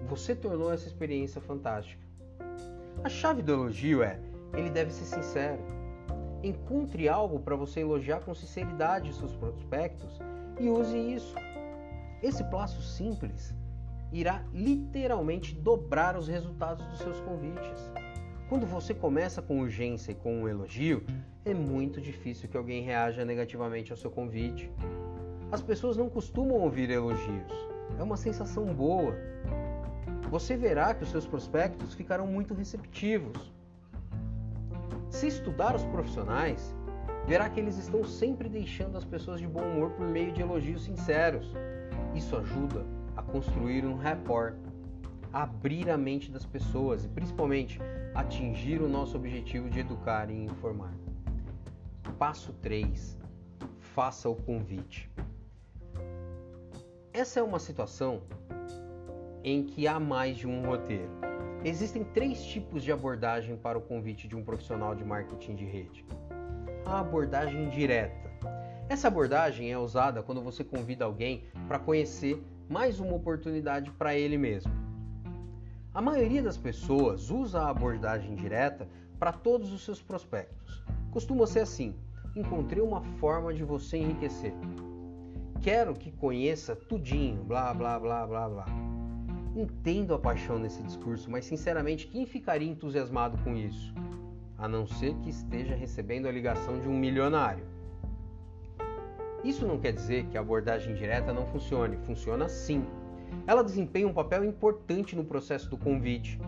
você 0.08 0.36
tornou 0.36 0.72
essa 0.72 0.88
experiência 0.88 1.42
fantástica. 1.42 2.02
A 3.04 3.10
chave 3.10 3.42
do 3.42 3.52
elogio 3.52 4.04
é: 4.04 4.20
ele 4.54 4.70
deve 4.70 4.92
ser 4.92 5.06
sincero. 5.06 5.62
Encontre 6.44 7.08
algo 7.08 7.40
para 7.40 7.56
você 7.56 7.82
elogiar 7.82 8.22
com 8.22 8.34
sinceridade 8.34 9.14
seus 9.14 9.36
prospectos 9.36 10.20
e 10.60 10.70
use 10.70 10.98
isso. 10.98 11.36
Esse 12.22 12.44
passo 12.46 12.82
simples 12.82 13.54
irá 14.12 14.44
literalmente 14.54 15.56
dobrar 15.56 16.18
os 16.18 16.28
resultados 16.28 16.86
dos 16.88 17.00
seus 17.00 17.20
convites. 17.22 17.92
Quando 18.52 18.66
você 18.66 18.94
começa 18.94 19.42
com 19.42 19.62
urgência 19.62 20.12
e 20.12 20.16
com 20.16 20.42
um 20.42 20.46
elogio, 20.46 21.06
é 21.46 21.54
muito 21.54 22.02
difícil 22.02 22.50
que 22.50 22.58
alguém 22.58 22.84
reaja 22.84 23.24
negativamente 23.24 23.94
ao 23.94 23.98
seu 23.98 24.12
convite. 24.12 24.70
As 25.50 25.62
pessoas 25.62 25.96
não 25.96 26.10
costumam 26.10 26.58
ouvir 26.58 26.90
elogios. 26.90 27.50
É 27.98 28.04
uma 28.04 28.18
sensação 28.18 28.66
boa. 28.66 29.16
Você 30.30 30.58
verá 30.58 30.94
que 30.94 31.02
os 31.02 31.12
seus 31.12 31.26
prospectos 31.26 31.94
ficarão 31.94 32.28
muito 32.28 32.54
receptivos. 32.54 33.54
Se 35.10 35.28
estudar 35.28 35.74
os 35.74 35.86
profissionais, 35.86 36.76
verá 37.26 37.50
que 37.50 37.58
eles 37.58 37.78
estão 37.78 38.04
sempre 38.04 38.50
deixando 38.50 38.98
as 38.98 39.06
pessoas 39.06 39.40
de 39.40 39.48
bom 39.48 39.64
humor 39.64 39.92
por 39.92 40.06
meio 40.10 40.34
de 40.34 40.42
elogios 40.42 40.84
sinceros. 40.84 41.56
Isso 42.14 42.36
ajuda 42.36 42.86
a 43.16 43.24
construir 43.24 43.86
um 43.86 43.96
rapport 43.96 44.58
abrir 45.34 45.90
a 45.90 45.98
mente 45.98 46.32
das 46.32 46.46
pessoas 46.46 47.06
e 47.06 47.08
principalmente 47.08 47.80
atingir 48.14 48.82
o 48.82 48.90
nosso 48.90 49.16
objetivo 49.16 49.70
de 49.70 49.80
educar 49.80 50.30
e 50.30 50.46
informar. 50.46 50.94
Passo 52.18 52.54
3. 52.54 53.18
Faça 53.80 54.30
o 54.30 54.36
convite. 54.36 55.10
Essa 57.14 57.40
é 57.40 57.44
uma 57.44 57.60
situação 57.60 58.22
em 59.44 59.64
que 59.64 59.88
há 59.88 60.00
mais 60.00 60.38
de 60.38 60.48
um 60.48 60.66
roteiro. 60.66 61.12
Existem 61.64 62.04
três 62.04 62.44
tipos 62.44 62.84
de 62.84 62.92
abordagem 62.92 63.56
para 63.56 63.78
o 63.78 63.82
convite 63.82 64.28
de 64.28 64.36
um 64.36 64.44
profissional 64.44 64.96
de 64.96 65.04
marketing 65.04 65.56
de 65.56 65.66
rede. 65.66 66.06
A 66.86 67.00
abordagem 67.00 67.70
direta. 67.70 68.32
Essa 68.90 69.08
abordagem 69.08 69.72
é 69.72 69.78
usada 69.78 70.24
quando 70.24 70.42
você 70.42 70.64
convida 70.64 71.06
alguém 71.06 71.44
para 71.68 71.80
conhecer 71.80 72.42
mais 72.68 73.00
uma 73.00 73.14
oportunidade 73.14 73.92
para 73.92 74.16
ele 74.16 74.38
mesmo. 74.38 74.81
A 75.94 76.02
maioria 76.02 76.42
das 76.42 76.58
pessoas 76.58 77.30
usa 77.30 77.60
a 77.60 77.70
abordagem 77.70 78.34
direta 78.34 78.88
para 79.20 79.34
todos 79.34 79.74
os 79.74 79.84
seus 79.84 80.02
prospectos. 80.02 80.82
Costuma 81.12 81.46
ser 81.46 81.60
assim: 81.60 81.94
encontrei 82.34 82.82
uma 82.82 83.02
forma 83.20 83.54
de 83.54 83.66
você 83.66 83.98
enriquecer. 83.98 84.54
Quero 85.62 85.94
que 85.94 86.10
conheça 86.10 86.78
tudinho, 86.78 87.44
blá 87.44 87.74
blá 87.74 88.00
blá 88.00 88.26
blá 88.26 88.48
blá. 88.48 88.66
Entendo 89.54 90.14
a 90.14 90.20
paixão 90.20 90.58
nesse 90.58 90.82
discurso, 90.82 91.30
mas 91.30 91.44
sinceramente, 91.44 92.08
quem 92.08 92.26
ficaria 92.26 92.72
entusiasmado 92.72 93.38
com 93.44 93.58
isso? 93.58 93.94
A 94.58 94.70
não 94.70 94.88
ser 94.88 95.14
que 95.16 95.30
esteja 95.30 95.76
recebendo 95.76 96.26
a 96.26 96.32
ligação 96.32 96.80
de 96.80 96.88
um 96.88 96.98
milionário. 96.98 97.66
Isso 99.44 99.68
não 99.68 99.78
quer 99.78 99.92
dizer 99.92 100.28
que 100.28 100.38
a 100.38 100.42
abordagem 100.42 100.96
direta 100.96 101.34
não 101.34 101.46
funcione, 101.48 101.98
funciona 101.98 102.48
sim. 102.48 102.86
Ela 103.48 103.64
desempenha 103.64 104.08
um 104.08 104.14
papel 104.14 104.44
importante 104.44 105.16
no 105.16 105.24
processo 105.24 105.70
do 105.70 105.78
convite, 105.78 106.40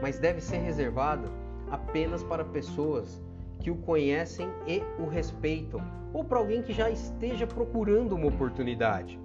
mas 0.00 0.18
deve 0.18 0.40
ser 0.40 0.58
reservada 0.58 1.28
apenas 1.70 2.22
para 2.22 2.44
pessoas 2.44 3.22
que 3.60 3.70
o 3.70 3.76
conhecem 3.76 4.48
e 4.66 4.82
o 5.00 5.06
respeitam, 5.06 5.80
ou 6.12 6.24
para 6.24 6.38
alguém 6.38 6.62
que 6.62 6.72
já 6.72 6.90
esteja 6.90 7.46
procurando 7.46 8.14
uma 8.14 8.26
oportunidade. 8.26 9.18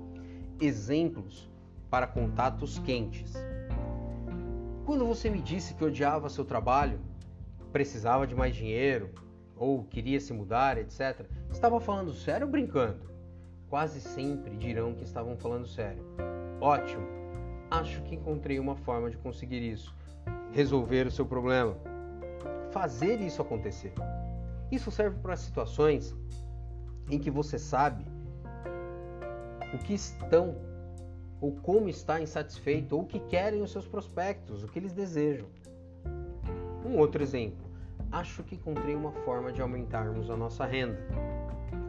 Exemplos 0.61 1.49
para 1.89 2.07
contatos 2.07 2.79
quentes. 2.79 3.33
Quando 4.85 5.05
você 5.05 5.29
me 5.29 5.41
disse 5.41 5.73
que 5.73 5.83
odiava 5.83 6.29
seu 6.29 6.45
trabalho, 6.45 6.99
precisava 7.71 8.25
de 8.25 8.35
mais 8.35 8.55
dinheiro, 8.55 9.09
ou 9.55 9.83
queria 9.83 10.19
se 10.19 10.31
mudar, 10.33 10.77
etc., 10.77 11.25
estava 11.51 11.79
falando 11.79 12.13
sério 12.13 12.45
ou 12.45 12.51
brincando? 12.51 13.09
Quase 13.69 13.99
sempre 13.99 14.55
dirão 14.55 14.93
que 14.93 15.03
estavam 15.03 15.35
falando 15.35 15.67
sério. 15.67 16.03
Ótimo! 16.59 17.05
Acho 17.69 18.01
que 18.03 18.15
encontrei 18.15 18.59
uma 18.59 18.75
forma 18.75 19.09
de 19.09 19.17
conseguir 19.17 19.61
isso. 19.61 19.93
Resolver 20.51 21.07
o 21.07 21.11
seu 21.11 21.25
problema. 21.25 21.75
Fazer 22.71 23.19
isso 23.19 23.41
acontecer. 23.41 23.93
Isso 24.71 24.89
serve 24.89 25.19
para 25.19 25.35
situações 25.35 26.15
em 27.09 27.19
que 27.19 27.29
você 27.29 27.59
sabe 27.59 28.05
o 29.73 29.77
que 29.77 29.93
estão 29.93 30.55
ou 31.39 31.51
como 31.57 31.87
está 31.87 32.19
insatisfeito 32.19 32.95
ou 32.95 33.03
o 33.03 33.05
que 33.05 33.19
querem 33.19 33.61
os 33.61 33.71
seus 33.71 33.87
prospectos, 33.87 34.63
o 34.63 34.67
que 34.67 34.79
eles 34.79 34.93
desejam. 34.93 35.47
Um 36.85 36.97
outro 36.97 37.21
exemplo. 37.21 37.65
Acho 38.11 38.43
que 38.43 38.55
encontrei 38.55 38.95
uma 38.95 39.11
forma 39.11 39.51
de 39.51 39.61
aumentarmos 39.61 40.29
a 40.29 40.37
nossa 40.37 40.65
renda. 40.65 40.99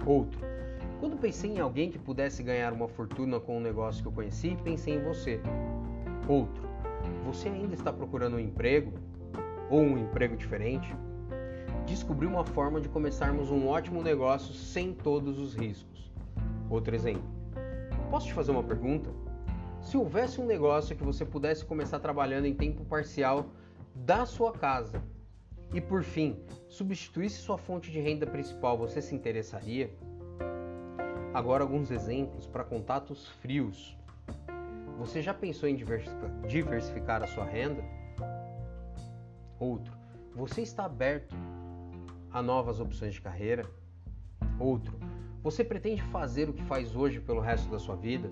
Outro. 0.04 0.57
Quando 1.00 1.16
pensei 1.16 1.52
em 1.52 1.60
alguém 1.60 1.90
que 1.90 1.98
pudesse 1.98 2.42
ganhar 2.42 2.72
uma 2.72 2.88
fortuna 2.88 3.38
com 3.38 3.58
um 3.58 3.60
negócio 3.60 4.02
que 4.02 4.08
eu 4.08 4.12
conheci, 4.12 4.56
pensei 4.64 4.94
em 4.94 5.02
você. 5.02 5.40
Outro. 6.26 6.68
Você 7.24 7.48
ainda 7.48 7.74
está 7.74 7.92
procurando 7.92 8.34
um 8.34 8.40
emprego? 8.40 8.92
Ou 9.70 9.80
um 9.80 9.96
emprego 9.96 10.36
diferente? 10.36 10.92
Descobri 11.86 12.26
uma 12.26 12.44
forma 12.44 12.80
de 12.80 12.88
começarmos 12.88 13.48
um 13.48 13.68
ótimo 13.68 14.02
negócio 14.02 14.52
sem 14.52 14.92
todos 14.92 15.38
os 15.38 15.54
riscos. 15.54 16.10
Outro 16.68 16.94
exemplo. 16.96 17.22
Posso 18.10 18.26
te 18.26 18.34
fazer 18.34 18.50
uma 18.50 18.64
pergunta? 18.64 19.08
Se 19.80 19.96
houvesse 19.96 20.40
um 20.40 20.46
negócio 20.46 20.96
que 20.96 21.04
você 21.04 21.24
pudesse 21.24 21.64
começar 21.64 22.00
trabalhando 22.00 22.46
em 22.46 22.54
tempo 22.54 22.84
parcial 22.84 23.46
da 23.94 24.26
sua 24.26 24.50
casa 24.52 25.00
e, 25.72 25.80
por 25.80 26.02
fim, 26.02 26.36
substituísse 26.66 27.36
sua 27.36 27.56
fonte 27.56 27.88
de 27.88 28.00
renda 28.00 28.26
principal, 28.26 28.76
você 28.76 29.00
se 29.00 29.14
interessaria? 29.14 29.90
Agora, 31.34 31.62
alguns 31.62 31.90
exemplos 31.90 32.46
para 32.46 32.64
contatos 32.64 33.28
frios. 33.40 33.96
Você 34.98 35.20
já 35.20 35.34
pensou 35.34 35.68
em 35.68 35.76
diversificar 36.46 37.22
a 37.22 37.26
sua 37.26 37.44
renda? 37.44 37.84
Outro. 39.60 39.92
Você 40.34 40.62
está 40.62 40.84
aberto 40.84 41.36
a 42.30 42.40
novas 42.42 42.80
opções 42.80 43.14
de 43.14 43.20
carreira? 43.20 43.68
Outro. 44.58 44.98
Você 45.42 45.62
pretende 45.62 46.02
fazer 46.04 46.48
o 46.48 46.52
que 46.52 46.64
faz 46.64 46.96
hoje 46.96 47.20
pelo 47.20 47.40
resto 47.40 47.70
da 47.70 47.78
sua 47.78 47.94
vida? 47.94 48.30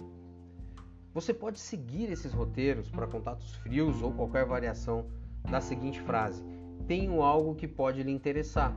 Você 1.13 1.33
pode 1.33 1.59
seguir 1.59 2.11
esses 2.11 2.33
roteiros 2.33 2.91
para 2.91 3.07
contatos 3.07 3.55
frios 3.57 4.03
ou 4.03 4.13
qualquer 4.13 4.45
variação 4.45 5.07
da 5.51 5.61
seguinte 5.61 6.01
frase: 6.01 6.45
Tenho 6.87 7.23
algo 7.23 7.55
que 7.55 7.69
pode 7.69 8.03
lhe 8.03 8.11
interessar. 8.11 8.75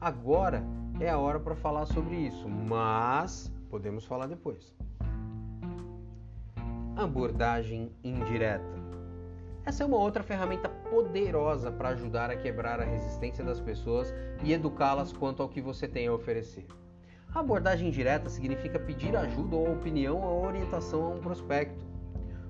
Agora 0.00 0.62
é 1.00 1.08
a 1.08 1.18
hora 1.18 1.38
para 1.38 1.54
falar 1.54 1.86
sobre 1.86 2.16
isso, 2.16 2.48
mas 2.48 3.52
podemos 3.70 4.04
falar 4.04 4.26
depois. 4.26 4.74
Abordagem 6.96 7.92
indireta. 8.02 8.78
Essa 9.64 9.84
é 9.84 9.86
uma 9.86 9.98
outra 9.98 10.22
ferramenta 10.22 10.68
poderosa 10.68 11.70
para 11.70 11.90
ajudar 11.90 12.30
a 12.30 12.36
quebrar 12.36 12.80
a 12.80 12.84
resistência 12.84 13.44
das 13.44 13.60
pessoas 13.60 14.12
e 14.42 14.52
educá-las 14.52 15.12
quanto 15.12 15.42
ao 15.42 15.48
que 15.48 15.60
você 15.60 15.86
tem 15.86 16.08
a 16.08 16.12
oferecer. 16.12 16.66
A 17.34 17.40
abordagem 17.40 17.90
direta 17.90 18.28
significa 18.28 18.78
pedir 18.78 19.14
ajuda 19.14 19.54
ou 19.54 19.72
opinião 19.72 20.20
ou 20.20 20.46
orientação 20.46 21.04
a 21.04 21.08
um 21.10 21.20
prospecto. 21.20 21.86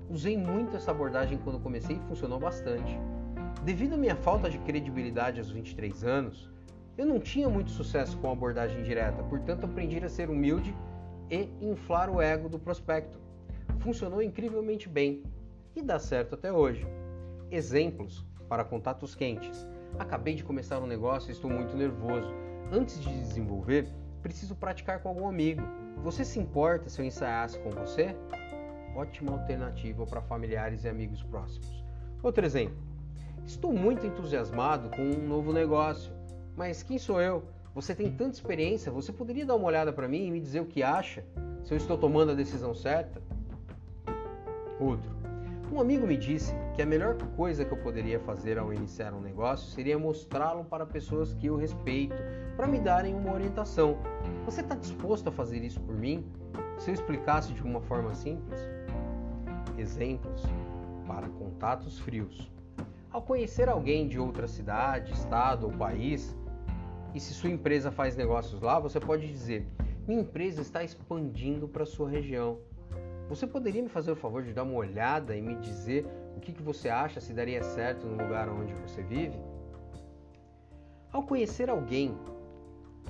Usei 0.09 0.37
muito 0.37 0.75
essa 0.75 0.89
abordagem 0.89 1.37
quando 1.43 1.59
comecei 1.59 1.97
e 1.97 2.07
funcionou 2.07 2.39
bastante. 2.39 2.97
Devido 3.63 3.93
à 3.93 3.97
minha 3.97 4.15
falta 4.15 4.49
de 4.49 4.57
credibilidade 4.59 5.39
aos 5.39 5.51
23 5.51 6.03
anos, 6.03 6.49
eu 6.99 7.05
não 7.05 7.17
tinha 7.17 7.49
muito 7.49 7.71
sucesso 7.71 8.17
com 8.17 8.27
a 8.27 8.33
abordagem 8.33 8.83
direta, 8.83 9.23
portanto 9.23 9.65
aprendi 9.65 10.03
a 10.03 10.09
ser 10.09 10.29
humilde 10.29 10.75
e 11.31 11.49
inflar 11.61 12.09
o 12.09 12.21
ego 12.21 12.49
do 12.49 12.59
prospecto. 12.59 13.17
Funcionou 13.77 14.21
incrivelmente 14.21 14.89
bem 14.89 15.23
e 15.73 15.81
dá 15.81 15.97
certo 15.97 16.35
até 16.35 16.51
hoje. 16.51 16.85
Exemplos 17.49 18.25
para 18.49 18.65
contatos 18.65 19.15
quentes. 19.15 19.65
Acabei 19.97 20.35
de 20.35 20.43
começar 20.43 20.77
um 20.81 20.85
negócio 20.85 21.29
e 21.29 21.31
estou 21.31 21.49
muito 21.49 21.73
nervoso. 21.73 22.33
Antes 22.69 22.99
de 22.99 23.09
desenvolver, 23.09 23.87
preciso 24.21 24.53
praticar 24.53 24.99
com 25.01 25.07
algum 25.07 25.25
amigo. 25.25 25.61
Você 26.03 26.25
se 26.25 26.37
importa 26.37 26.89
se 26.89 27.01
eu 27.01 27.05
ensaiasse 27.05 27.57
com 27.59 27.69
você? 27.69 28.13
Ótima 28.93 29.31
alternativa 29.31 30.05
para 30.05 30.21
familiares 30.21 30.83
e 30.83 30.89
amigos 30.89 31.23
próximos. 31.23 31.81
Outro 32.21 32.45
exemplo. 32.45 32.77
Estou 33.45 33.71
muito 33.71 34.05
entusiasmado 34.05 34.89
com 34.89 35.01
um 35.01 35.25
novo 35.25 35.53
negócio, 35.53 36.18
mas 36.59 36.83
quem 36.83 36.97
sou 36.97 37.21
eu? 37.21 37.45
Você 37.73 37.95
tem 37.95 38.11
tanta 38.11 38.33
experiência, 38.33 38.91
você 38.91 39.13
poderia 39.13 39.45
dar 39.45 39.55
uma 39.55 39.65
olhada 39.65 39.93
para 39.93 40.09
mim 40.09 40.25
e 40.25 40.29
me 40.29 40.41
dizer 40.41 40.59
o 40.59 40.65
que 40.65 40.83
acha? 40.83 41.23
Se 41.63 41.73
eu 41.73 41.77
estou 41.77 41.97
tomando 41.97 42.33
a 42.33 42.35
decisão 42.35 42.75
certa? 42.75 43.21
Outro. 44.77 45.09
Um 45.71 45.79
amigo 45.79 46.05
me 46.05 46.17
disse 46.17 46.53
que 46.75 46.81
a 46.81 46.85
melhor 46.85 47.15
coisa 47.37 47.63
que 47.63 47.71
eu 47.71 47.77
poderia 47.77 48.19
fazer 48.19 48.57
ao 48.57 48.73
iniciar 48.73 49.13
um 49.13 49.21
negócio 49.21 49.69
seria 49.69 49.97
mostrá-lo 49.97 50.65
para 50.65 50.85
pessoas 50.85 51.33
que 51.33 51.47
eu 51.47 51.55
respeito, 51.55 52.17
para 52.57 52.67
me 52.67 52.77
darem 52.77 53.15
uma 53.15 53.33
orientação. 53.33 53.97
Você 54.43 54.59
está 54.59 54.75
disposto 54.75 55.29
a 55.29 55.31
fazer 55.31 55.63
isso 55.63 55.79
por 55.79 55.95
mim? 55.95 56.25
Se 56.77 56.89
eu 56.89 56.93
explicasse 56.93 57.53
de 57.53 57.63
uma 57.63 57.79
forma 57.79 58.13
simples? 58.13 58.59
Exemplos 59.77 60.43
para 61.07 61.29
contatos 61.29 61.97
frios. 61.99 62.51
Ao 63.11 63.23
conhecer 63.23 63.67
alguém 63.67 64.07
de 64.07 64.19
outra 64.19 64.47
cidade, 64.47 65.13
estado 65.13 65.65
ou 65.65 65.71
país, 65.71 66.35
e 67.13 67.19
se 67.19 67.33
sua 67.33 67.49
empresa 67.49 67.91
faz 67.91 68.15
negócios 68.15 68.61
lá, 68.61 68.79
você 68.79 68.99
pode 68.99 69.27
dizer: 69.27 69.67
Minha 70.07 70.21
empresa 70.21 70.61
está 70.61 70.83
expandindo 70.83 71.67
para 71.67 71.85
sua 71.85 72.09
região. 72.09 72.59
Você 73.27 73.45
poderia 73.45 73.81
me 73.81 73.89
fazer 73.89 74.11
o 74.11 74.15
favor 74.15 74.43
de 74.43 74.53
dar 74.53 74.63
uma 74.63 74.73
olhada 74.73 75.35
e 75.35 75.41
me 75.41 75.55
dizer 75.55 76.05
o 76.35 76.39
que, 76.39 76.51
que 76.51 76.63
você 76.63 76.89
acha 76.89 77.19
se 77.19 77.33
daria 77.33 77.61
certo 77.61 78.07
no 78.07 78.21
lugar 78.21 78.49
onde 78.49 78.73
você 78.73 79.03
vive? 79.03 79.37
Ao 81.11 81.23
conhecer 81.23 81.69
alguém 81.69 82.17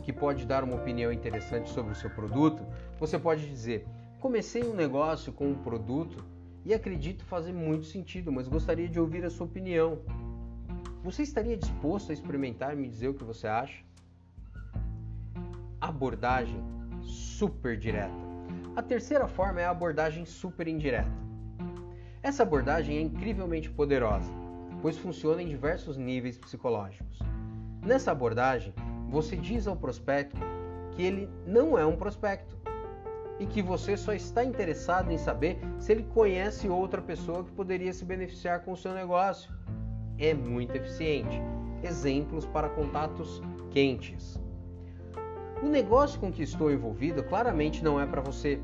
que 0.03 0.11
pode 0.11 0.45
dar 0.45 0.63
uma 0.63 0.75
opinião 0.75 1.11
interessante 1.11 1.69
sobre 1.69 1.91
o 1.91 1.95
seu 1.95 2.09
produto, 2.09 2.65
você 2.99 3.19
pode 3.19 3.47
dizer: 3.47 3.85
Comecei 4.19 4.63
um 4.63 4.73
negócio 4.73 5.31
com 5.31 5.47
um 5.47 5.55
produto 5.55 6.23
e 6.65 6.73
acredito 6.73 7.23
fazer 7.25 7.53
muito 7.53 7.85
sentido, 7.85 8.31
mas 8.31 8.47
gostaria 8.47 8.87
de 8.87 8.99
ouvir 8.99 9.23
a 9.25 9.29
sua 9.29 9.45
opinião. 9.45 9.99
Você 11.03 11.23
estaria 11.23 11.55
disposto 11.55 12.11
a 12.11 12.13
experimentar 12.13 12.73
e 12.73 12.75
me 12.75 12.89
dizer 12.89 13.07
o 13.07 13.13
que 13.13 13.23
você 13.23 13.47
acha? 13.47 13.88
Abordagem 15.81 16.61
super 17.01 17.77
direta. 17.77 18.11
A 18.75 18.81
terceira 18.81 19.29
forma 19.29 19.61
é 19.61 19.65
a 19.65 19.69
abordagem 19.69 20.25
super 20.25 20.67
indireta. 20.67 21.09
Essa 22.21 22.43
abordagem 22.43 22.97
é 22.97 23.01
incrivelmente 23.01 23.69
poderosa, 23.69 24.29
pois 24.81 24.97
funciona 24.97 25.41
em 25.41 25.47
diversos 25.47 25.95
níveis 25.95 26.37
psicológicos. 26.37 27.19
Nessa 27.81 28.11
abordagem, 28.11 28.73
você 29.07 29.37
diz 29.37 29.67
ao 29.67 29.75
prospecto 29.75 30.37
que 30.91 31.01
ele 31.01 31.29
não 31.47 31.79
é 31.79 31.85
um 31.85 31.95
prospecto 31.95 32.57
e 33.39 33.45
que 33.45 33.61
você 33.61 33.95
só 33.95 34.11
está 34.11 34.43
interessado 34.43 35.11
em 35.11 35.17
saber 35.17 35.57
se 35.79 35.93
ele 35.93 36.03
conhece 36.03 36.67
outra 36.67 37.01
pessoa 37.01 37.45
que 37.45 37.51
poderia 37.51 37.93
se 37.93 38.03
beneficiar 38.03 38.65
com 38.65 38.73
o 38.73 38.77
seu 38.77 38.93
negócio. 38.93 39.49
É 40.17 40.33
muito 40.33 40.75
eficiente. 40.75 41.41
Exemplos 41.81 42.45
para 42.45 42.67
contatos 42.67 43.41
quentes. 43.71 44.37
O 45.61 45.67
negócio 45.67 46.19
com 46.21 46.31
que 46.31 46.41
estou 46.41 46.71
envolvido 46.71 47.21
claramente 47.21 47.83
não 47.83 47.99
é 47.99 48.05
para 48.05 48.21
você, 48.21 48.61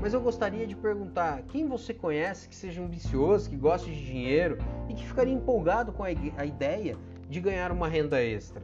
mas 0.00 0.14
eu 0.14 0.20
gostaria 0.20 0.66
de 0.66 0.74
perguntar: 0.74 1.42
quem 1.42 1.68
você 1.68 1.92
conhece 1.92 2.48
que 2.48 2.56
seja 2.56 2.82
ambicioso, 2.82 3.50
que 3.50 3.56
goste 3.56 3.90
de 3.90 4.06
dinheiro 4.06 4.56
e 4.88 4.94
que 4.94 5.06
ficaria 5.06 5.34
empolgado 5.34 5.92
com 5.92 6.02
a 6.02 6.10
ideia 6.10 6.96
de 7.28 7.38
ganhar 7.38 7.70
uma 7.70 7.86
renda 7.86 8.22
extra? 8.22 8.62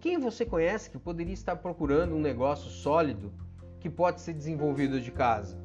Quem 0.00 0.18
você 0.18 0.44
conhece 0.44 0.90
que 0.90 0.98
poderia 0.98 1.32
estar 1.32 1.56
procurando 1.56 2.14
um 2.14 2.20
negócio 2.20 2.68
sólido 2.68 3.32
que 3.80 3.88
pode 3.88 4.20
ser 4.20 4.34
desenvolvido 4.34 5.00
de 5.00 5.10
casa? 5.10 5.56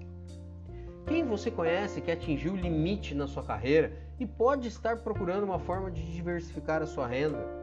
Quem 1.08 1.26
você 1.26 1.52
conhece 1.52 2.00
que 2.00 2.12
atingiu 2.12 2.54
o 2.54 2.58
limite 2.58 3.14
na 3.14 3.28
sua 3.28 3.44
carreira 3.44 3.92
e 4.18 4.26
pode 4.26 4.70
estar 4.70 4.98
procurando 4.98 5.44
uma 5.44 5.60
forma 5.60 5.92
de 5.92 6.10
diversificar 6.14 6.82
a 6.82 6.86
sua 6.86 7.06
renda? 7.06 7.57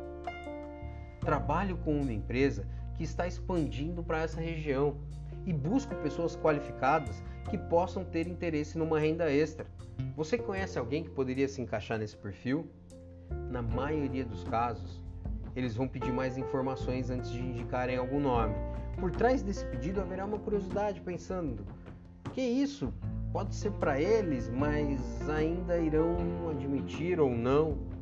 Trabalho 1.25 1.77
com 1.79 1.99
uma 1.99 2.13
empresa 2.13 2.67
que 2.95 3.03
está 3.03 3.27
expandindo 3.27 4.03
para 4.03 4.23
essa 4.23 4.41
região 4.41 4.97
e 5.47 5.53
busco 5.53 5.95
pessoas 5.97 6.37
qualificadas 6.37 7.23
que 7.51 7.57
possam 7.57 8.05
ter 8.05 8.27
interesse 8.27 8.79
numa 8.79 8.99
renda 8.99 9.31
extra. 9.33 9.67
Você 10.17 10.37
conhece 10.37 10.79
alguém 10.79 11.03
que 11.03 11.11
poderia 11.11 11.49
se 11.49 11.61
encaixar 11.61 11.99
nesse 11.99 12.17
perfil? 12.17 12.69
Na 13.51 13.63
maioria 13.63 14.25
dos 14.25 14.45
casos, 14.45 15.03
eles 15.57 15.75
vão 15.75 15.89
pedir 15.89 16.13
mais 16.13 16.37
informações 16.37 17.11
antes 17.11 17.31
de 17.31 17.41
indicarem 17.41 17.97
algum 17.97 18.21
nome. 18.21 18.55
Por 18.99 19.11
trás 19.11 19.43
desse 19.43 19.65
pedido 19.67 20.01
haverá 20.01 20.25
uma 20.25 20.39
curiosidade 20.39 21.01
pensando: 21.01 21.65
que 22.33 22.41
isso 22.43 22.93
pode 23.33 23.55
ser 23.55 23.73
para 23.73 24.01
eles, 24.01 24.49
mas 24.51 25.01
ainda 25.29 25.79
irão 25.79 26.17
admitir 26.51 27.19
ou 27.19 27.31
não? 27.31 27.94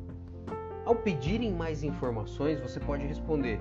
Ao 0.85 0.95
pedirem 0.95 1.53
mais 1.53 1.81
informações, 1.83 2.59
você 2.59 2.79
pode 2.79 3.05
responder: 3.05 3.57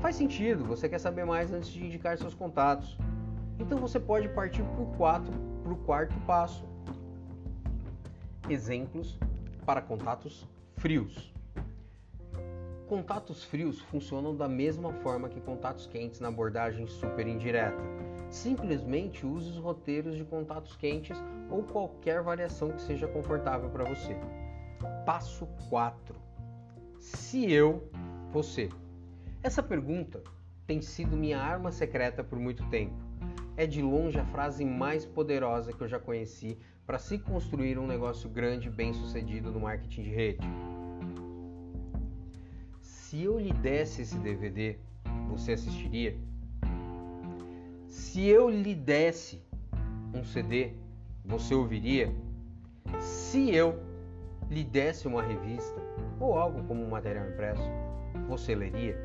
Faz 0.00 0.16
sentido, 0.16 0.64
você 0.64 0.88
quer 0.88 0.98
saber 0.98 1.24
mais 1.24 1.52
antes 1.52 1.68
de 1.68 1.84
indicar 1.84 2.16
seus 2.16 2.34
contatos. 2.34 2.96
Então 3.58 3.78
você 3.78 4.00
pode 4.00 4.28
partir 4.30 4.62
para 4.62 5.72
o 5.72 5.76
quarto 5.76 6.18
passo. 6.26 6.64
Exemplos 8.48 9.18
para 9.64 9.80
contatos 9.80 10.48
frios. 10.76 11.32
Contatos 12.88 13.44
frios 13.44 13.80
funcionam 13.80 14.34
da 14.34 14.48
mesma 14.48 14.92
forma 14.92 15.28
que 15.28 15.40
contatos 15.40 15.86
quentes 15.86 16.18
na 16.18 16.28
abordagem 16.28 16.86
super 16.86 17.26
indireta. 17.26 17.82
Simplesmente 18.28 19.24
use 19.24 19.50
os 19.50 19.58
roteiros 19.58 20.16
de 20.16 20.24
contatos 20.24 20.74
quentes 20.76 21.16
ou 21.50 21.62
qualquer 21.62 22.22
variação 22.22 22.72
que 22.72 22.82
seja 22.82 23.06
confortável 23.06 23.70
para 23.70 23.84
você. 23.84 24.16
Passo 25.06 25.46
4. 25.68 26.21
Se 27.02 27.50
eu, 27.50 27.90
você. 28.30 28.68
Essa 29.42 29.60
pergunta 29.60 30.22
tem 30.68 30.80
sido 30.80 31.16
minha 31.16 31.36
arma 31.36 31.72
secreta 31.72 32.22
por 32.22 32.38
muito 32.38 32.64
tempo. 32.70 32.94
É 33.56 33.66
de 33.66 33.82
longe 33.82 34.20
a 34.20 34.24
frase 34.24 34.64
mais 34.64 35.04
poderosa 35.04 35.72
que 35.72 35.80
eu 35.82 35.88
já 35.88 35.98
conheci 35.98 36.56
para 36.86 37.00
se 37.00 37.18
construir 37.18 37.76
um 37.76 37.88
negócio 37.88 38.30
grande 38.30 38.68
e 38.68 38.70
bem 38.70 38.94
sucedido 38.94 39.50
no 39.50 39.58
marketing 39.58 40.02
de 40.04 40.10
rede. 40.10 40.46
Se 42.80 43.20
eu 43.24 43.36
lhe 43.36 43.52
desse 43.52 44.02
esse 44.02 44.16
DVD, 44.18 44.78
você 45.28 45.54
assistiria? 45.54 46.16
Se 47.88 48.24
eu 48.24 48.48
lhe 48.48 48.76
desse 48.76 49.42
um 50.14 50.22
CD, 50.22 50.74
você 51.24 51.52
ouviria? 51.52 52.14
Se 53.00 53.52
eu 53.52 53.91
lhe 54.52 54.62
desse 54.62 55.08
uma 55.08 55.22
revista 55.22 55.80
ou 56.20 56.36
algo 56.38 56.62
como 56.64 56.84
um 56.84 56.90
material 56.90 57.26
impresso, 57.26 57.62
você 58.28 58.54
leria? 58.54 58.98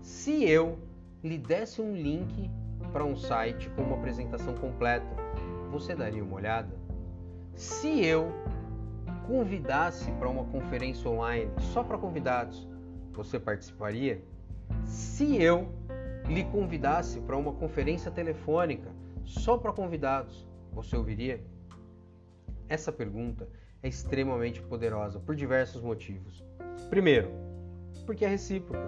Se 0.00 0.44
eu 0.44 0.78
lhe 1.24 1.36
desse 1.36 1.82
um 1.82 1.92
link 1.92 2.48
para 2.92 3.04
um 3.04 3.16
site 3.16 3.68
com 3.70 3.82
uma 3.82 3.96
apresentação 3.96 4.54
completa, 4.54 5.08
você 5.72 5.96
daria 5.96 6.22
uma 6.22 6.36
olhada? 6.36 6.72
Se 7.56 8.04
eu 8.04 8.32
convidasse 9.26 10.12
para 10.12 10.28
uma 10.28 10.44
conferência 10.44 11.10
online 11.10 11.50
só 11.58 11.82
para 11.82 11.98
convidados, 11.98 12.68
você 13.12 13.40
participaria? 13.40 14.22
Se 14.84 15.42
eu 15.42 15.68
lhe 16.28 16.44
convidasse 16.44 17.20
para 17.20 17.36
uma 17.36 17.52
conferência 17.52 18.08
telefônica 18.08 18.88
só 19.24 19.58
para 19.58 19.72
convidados, 19.72 20.46
você 20.72 20.96
ouviria? 20.96 21.42
Essa 22.68 22.92
pergunta 22.92 23.48
é 23.84 23.88
extremamente 23.88 24.62
poderosa 24.62 25.20
por 25.20 25.36
diversos 25.36 25.82
motivos. 25.82 26.42
Primeiro, 26.88 27.30
porque 28.06 28.24
é 28.24 28.28
recíproca. 28.28 28.82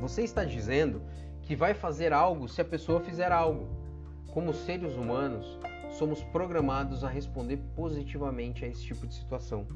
Você 0.00 0.22
está 0.22 0.44
dizendo 0.44 1.02
que 1.42 1.54
vai 1.54 1.74
fazer 1.74 2.12
algo 2.12 2.48
se 2.48 2.60
a 2.60 2.64
pessoa 2.64 3.00
fizer 3.00 3.30
algo. 3.30 3.68
Como 4.32 4.54
seres 4.54 4.94
humanos, 4.94 5.58
somos 5.90 6.24
programados 6.24 7.04
a 7.04 7.08
responder 7.08 7.58
positivamente 7.76 8.64
a 8.64 8.68
esse 8.68 8.82
tipo 8.82 9.06
de 9.06 9.14
situação. 9.14 9.66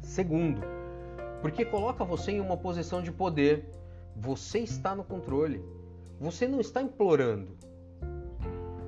Segundo, 0.00 0.62
porque 1.42 1.64
coloca 1.64 2.04
você 2.04 2.30
em 2.30 2.40
uma 2.40 2.56
posição 2.56 3.02
de 3.02 3.10
poder 3.10 3.68
você 4.18 4.60
está 4.60 4.94
no 4.94 5.04
controle. 5.04 5.62
Você 6.18 6.48
não 6.48 6.60
está 6.60 6.80
implorando. 6.80 7.48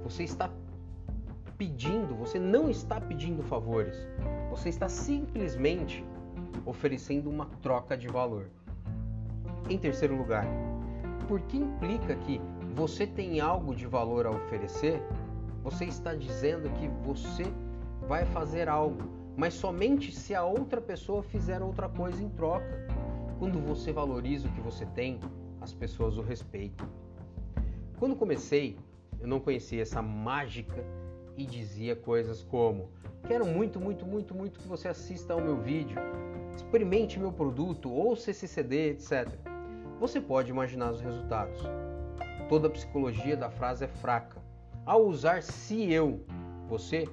Você 0.04 0.22
está 0.22 0.48
pedindo, 1.58 2.14
você 2.14 2.38
não 2.38 2.70
está 2.70 3.00
pedindo 3.00 3.42
favores. 3.42 3.96
Você 4.48 4.68
está 4.68 4.88
simplesmente 4.88 6.04
oferecendo 6.64 7.28
uma 7.28 7.46
troca 7.60 7.96
de 7.96 8.06
valor. 8.06 8.48
Em 9.68 9.76
terceiro 9.76 10.16
lugar, 10.16 10.46
porque 11.26 11.56
implica 11.56 12.14
que 12.14 12.40
você 12.74 13.06
tem 13.06 13.40
algo 13.40 13.74
de 13.74 13.86
valor 13.86 14.26
a 14.26 14.30
oferecer, 14.30 15.02
você 15.62 15.84
está 15.84 16.14
dizendo 16.14 16.70
que 16.78 16.88
você 17.04 17.44
vai 18.06 18.24
fazer 18.24 18.68
algo, 18.68 19.02
mas 19.36 19.52
somente 19.52 20.12
se 20.12 20.34
a 20.34 20.44
outra 20.44 20.80
pessoa 20.80 21.22
fizer 21.22 21.60
outra 21.60 21.88
coisa 21.88 22.22
em 22.22 22.28
troca. 22.30 22.86
Quando 23.38 23.60
você 23.60 23.92
valoriza 23.92 24.48
o 24.48 24.52
que 24.52 24.60
você 24.60 24.86
tem, 24.86 25.20
as 25.60 25.74
pessoas 25.74 26.16
o 26.16 26.22
respeitam. 26.22 26.88
Quando 27.98 28.16
comecei, 28.16 28.78
eu 29.20 29.26
não 29.26 29.40
conhecia 29.40 29.82
essa 29.82 30.00
mágica 30.00 30.84
e 31.38 31.46
dizia 31.46 31.96
coisas 31.96 32.42
como: 32.42 32.90
Quero 33.26 33.46
muito, 33.46 33.80
muito, 33.80 34.04
muito, 34.04 34.34
muito 34.34 34.60
que 34.60 34.68
você 34.68 34.88
assista 34.88 35.32
ao 35.32 35.40
meu 35.40 35.56
vídeo, 35.56 35.96
experimente 36.54 37.18
meu 37.18 37.32
produto, 37.32 37.90
ouça 37.90 38.30
esse 38.30 38.46
CD, 38.46 38.90
etc. 38.90 39.26
Você 39.98 40.20
pode 40.20 40.50
imaginar 40.50 40.90
os 40.90 41.00
resultados. 41.00 41.58
Toda 42.50 42.68
a 42.68 42.70
psicologia 42.70 43.36
da 43.36 43.50
frase 43.50 43.84
é 43.84 43.88
fraca. 43.88 44.42
Ao 44.84 45.06
usar 45.06 45.42
se 45.42 45.90
eu, 45.90 46.24
você, 46.68 47.08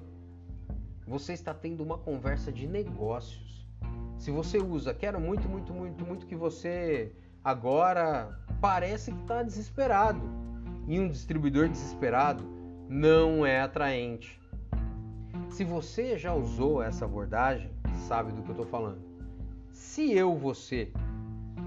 você 1.07 1.31
está 1.31 1.53
tendo 1.53 1.81
uma 1.83 1.97
conversa 1.97 2.51
de 2.51 2.67
negócios 2.67 3.45
se 4.17 4.31
você 4.31 4.57
usa, 4.57 4.93
quero 4.93 5.19
muito, 5.19 5.47
muito, 5.47 5.73
muito, 5.73 6.05
muito 6.05 6.25
que 6.25 6.35
você 6.35 7.11
agora 7.43 8.39
parece 8.61 9.11
que 9.11 9.21
está 9.21 9.43
desesperado. 9.43 10.21
E 10.87 10.99
um 10.99 11.07
distribuidor 11.07 11.67
desesperado 11.67 12.43
não 12.87 13.45
é 13.45 13.61
atraente. 13.61 14.39
Se 15.49 15.63
você 15.63 16.17
já 16.17 16.33
usou 16.33 16.81
essa 16.81 17.05
abordagem, 17.05 17.69
sabe 18.07 18.31
do 18.31 18.41
que 18.41 18.49
eu 18.49 18.53
estou 18.53 18.65
falando. 18.65 19.01
Se 19.71 20.11
eu, 20.13 20.35
você, 20.35 20.91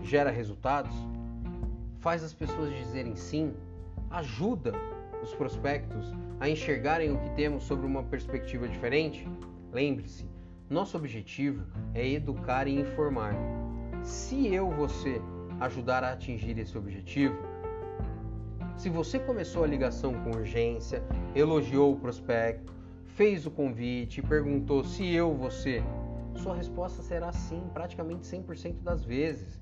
gera 0.03 0.31
resultados, 0.31 0.95
faz 2.01 2.23
as 2.23 2.33
pessoas 2.33 2.75
dizerem 2.77 3.17
sim, 3.17 3.55
ajuda 4.11 4.73
os 5.23 5.35
prospectos 5.35 6.13
a 6.41 6.49
enxergarem 6.49 7.13
o 7.13 7.19
que 7.19 7.31
temos 7.31 7.65
sobre 7.65 7.87
uma 7.87 8.03
perspectiva 8.03 8.69
diferente, 8.69 9.27
lembre-se, 9.73 10.27
nosso 10.71 10.97
objetivo 10.97 11.65
é 11.95 12.07
educar 12.07 12.69
e 12.69 12.79
informar. 12.79 13.35
Se 14.03 14.47
eu, 14.55 14.71
você, 14.71 15.21
ajudar 15.61 16.05
a 16.05 16.13
atingir 16.13 16.59
esse 16.59 16.77
objetivo, 16.79 17.37
se 18.79 18.89
você 18.89 19.19
começou 19.19 19.65
a 19.65 19.67
ligação 19.67 20.15
com 20.23 20.31
urgência, 20.31 21.03
elogiou 21.35 21.93
o 21.93 21.99
prospecto, 21.99 22.73
fez 23.07 23.45
o 23.45 23.51
convite, 23.51 24.23
perguntou 24.23 24.85
se 24.85 25.13
eu, 25.13 25.35
você, 25.35 25.83
sua 26.37 26.55
resposta 26.55 27.03
será 27.03 27.33
sim, 27.33 27.61
praticamente 27.75 28.25
100% 28.25 28.81
das 28.85 29.05
vezes. 29.05 29.61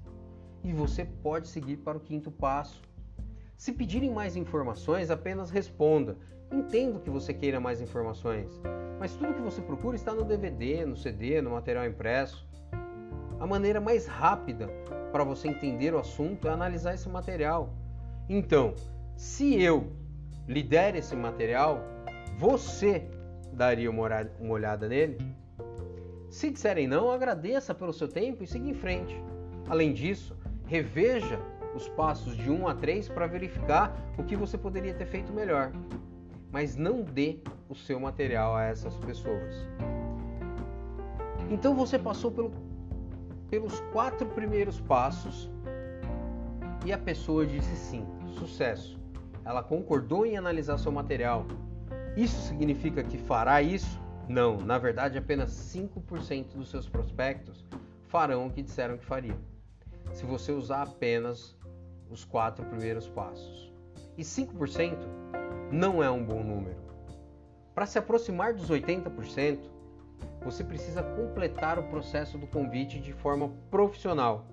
E 0.63 0.71
você 0.71 1.03
pode 1.03 1.49
seguir 1.49 1.79
para 1.79 1.97
o 1.97 2.01
quinto 2.01 2.31
passo. 2.31 2.83
Se 3.57 3.73
pedirem 3.73 4.13
mais 4.13 4.37
informações, 4.37 5.11
apenas 5.11 5.49
responda. 5.49 6.19
Entendo 6.53 7.01
que 7.01 7.09
você 7.09 7.33
queira 7.33 7.59
mais 7.59 7.81
informações, 7.81 8.61
mas 9.01 9.17
tudo 9.17 9.33
que 9.33 9.41
você 9.41 9.63
procura 9.63 9.97
está 9.97 10.15
no 10.15 10.25
DVD, 10.25 10.85
no 10.85 10.97
CD, 10.97 11.41
no 11.41 11.51
material 11.51 11.87
impresso. 11.87 12.47
A 13.41 13.47
maneira 13.47 13.81
mais 13.81 14.07
rápida 14.07 14.69
para 15.11 15.25
você 15.25 15.49
entender 15.49 15.95
o 15.95 15.99
assunto 15.99 16.47
é 16.47 16.51
analisar 16.51 16.95
esse 16.95 17.09
material. 17.09 17.73
Então, 18.29 18.75
se 19.17 19.61
eu 19.61 19.93
lhe 20.47 20.63
der 20.63 20.95
esse 20.95 21.17
material, 21.17 21.83
você 22.39 23.09
daria 23.53 23.91
uma 23.91 24.53
olhada 24.53 24.89
nele? 24.89 25.19
Se 26.31 26.51
disserem 26.51 26.87
não, 26.87 27.11
agradeça 27.11 27.75
pelo 27.75 27.93
seu 27.93 28.09
tempo 28.09 28.45
e 28.45 28.47
siga 28.47 28.69
em 28.69 28.75
frente. 28.75 29.21
Além 29.69 29.93
disso, 29.93 30.37
reveja 30.67 31.41
os 31.75 31.89
passos 31.89 32.37
de 32.37 32.51
1 32.51 32.69
a 32.69 32.75
3 32.75 33.09
para 33.09 33.27
verificar 33.27 33.97
o 34.19 34.25
que 34.25 34.37
você 34.37 34.57
poderia 34.57 34.95
ter 34.95 35.07
feito 35.07 35.33
melhor 35.33 35.73
mas 36.57 36.75
não 36.75 37.03
dê 37.03 37.39
o 37.69 37.75
seu 37.75 38.01
material 38.01 38.57
a 38.57 38.65
essas 38.65 38.97
pessoas. 39.01 39.55
Então 41.51 41.75
você 41.75 41.99
passou 41.99 42.31
pelo, 42.31 42.51
pelos 43.51 43.79
quatro 43.93 44.27
primeiros 44.29 44.81
passos 44.81 45.51
e 46.85 46.93
a 46.95 46.99
pessoa 46.99 47.47
disse 47.47 47.77
sim, 47.77 48.07
sucesso. 48.39 48.99
Ela 49.47 49.63
concordou 49.63 50.27
em 50.27 50.37
analisar 50.37 50.77
seu 50.77 50.91
material. 50.91 51.47
Isso 52.17 52.49
significa 52.49 53.05
que 53.05 53.17
fará 53.17 53.63
isso? 53.63 54.01
Não, 54.29 54.57
na 54.57 54.77
verdade, 54.77 55.17
apenas 55.17 55.53
5% 55.53 56.57
dos 56.57 56.69
seus 56.69 56.89
prospectos 56.89 57.65
farão 58.09 58.49
o 58.49 58.51
que 58.51 58.61
disseram 58.61 58.99
que 58.99 59.05
fariam. 59.05 59.39
Se 60.13 60.27
você 60.27 60.51
usar 60.51 60.83
apenas 60.83 61.57
os 62.11 62.25
quatro 62.25 62.65
primeiros 62.67 63.09
passos. 63.09 63.73
E 64.19 64.23
5% 64.23 64.97
não 65.71 66.03
é 66.03 66.11
um 66.11 66.25
bom 66.25 66.43
número. 66.43 66.79
Para 67.75 67.87
se 67.87 67.99
aproximar 67.99 68.55
dos 68.55 68.71
80%, 68.71 69.59
você 70.43 70.65
precisa 70.65 71.03
completar 71.03 71.79
o 71.79 71.85
processo 71.85 72.39
do 72.39 72.47
convite 72.47 72.99
de 72.99 73.13
forma 73.13 73.51
profissional. 73.71 74.47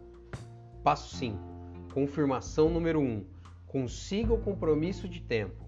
Passo 0.83 1.15
5. 1.15 1.37
Confirmação 1.93 2.69
número 2.69 2.99
1. 2.99 3.32
Consiga 3.73 4.31
o 4.31 4.37
compromisso 4.37 5.09
de 5.09 5.19
tempo. 5.19 5.67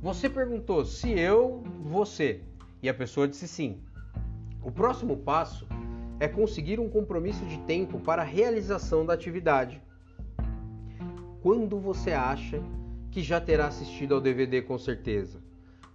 Você 0.00 0.30
perguntou 0.30 0.84
se 0.84 1.10
eu, 1.10 1.64
você, 1.82 2.40
e 2.80 2.88
a 2.88 2.94
pessoa 2.94 3.26
disse 3.26 3.48
sim. 3.48 3.82
O 4.62 4.70
próximo 4.70 5.16
passo 5.16 5.66
é 6.20 6.28
conseguir 6.28 6.78
um 6.78 6.88
compromisso 6.88 7.44
de 7.46 7.58
tempo 7.62 7.98
para 7.98 8.22
a 8.22 8.24
realização 8.24 9.04
da 9.04 9.14
atividade. 9.14 9.82
Quando 11.42 11.80
você 11.80 12.12
acha 12.12 12.62
que 13.10 13.20
já 13.20 13.40
terá 13.40 13.66
assistido 13.66 14.14
ao 14.14 14.20
DVD 14.20 14.62
com 14.62 14.78
certeza? 14.78 15.42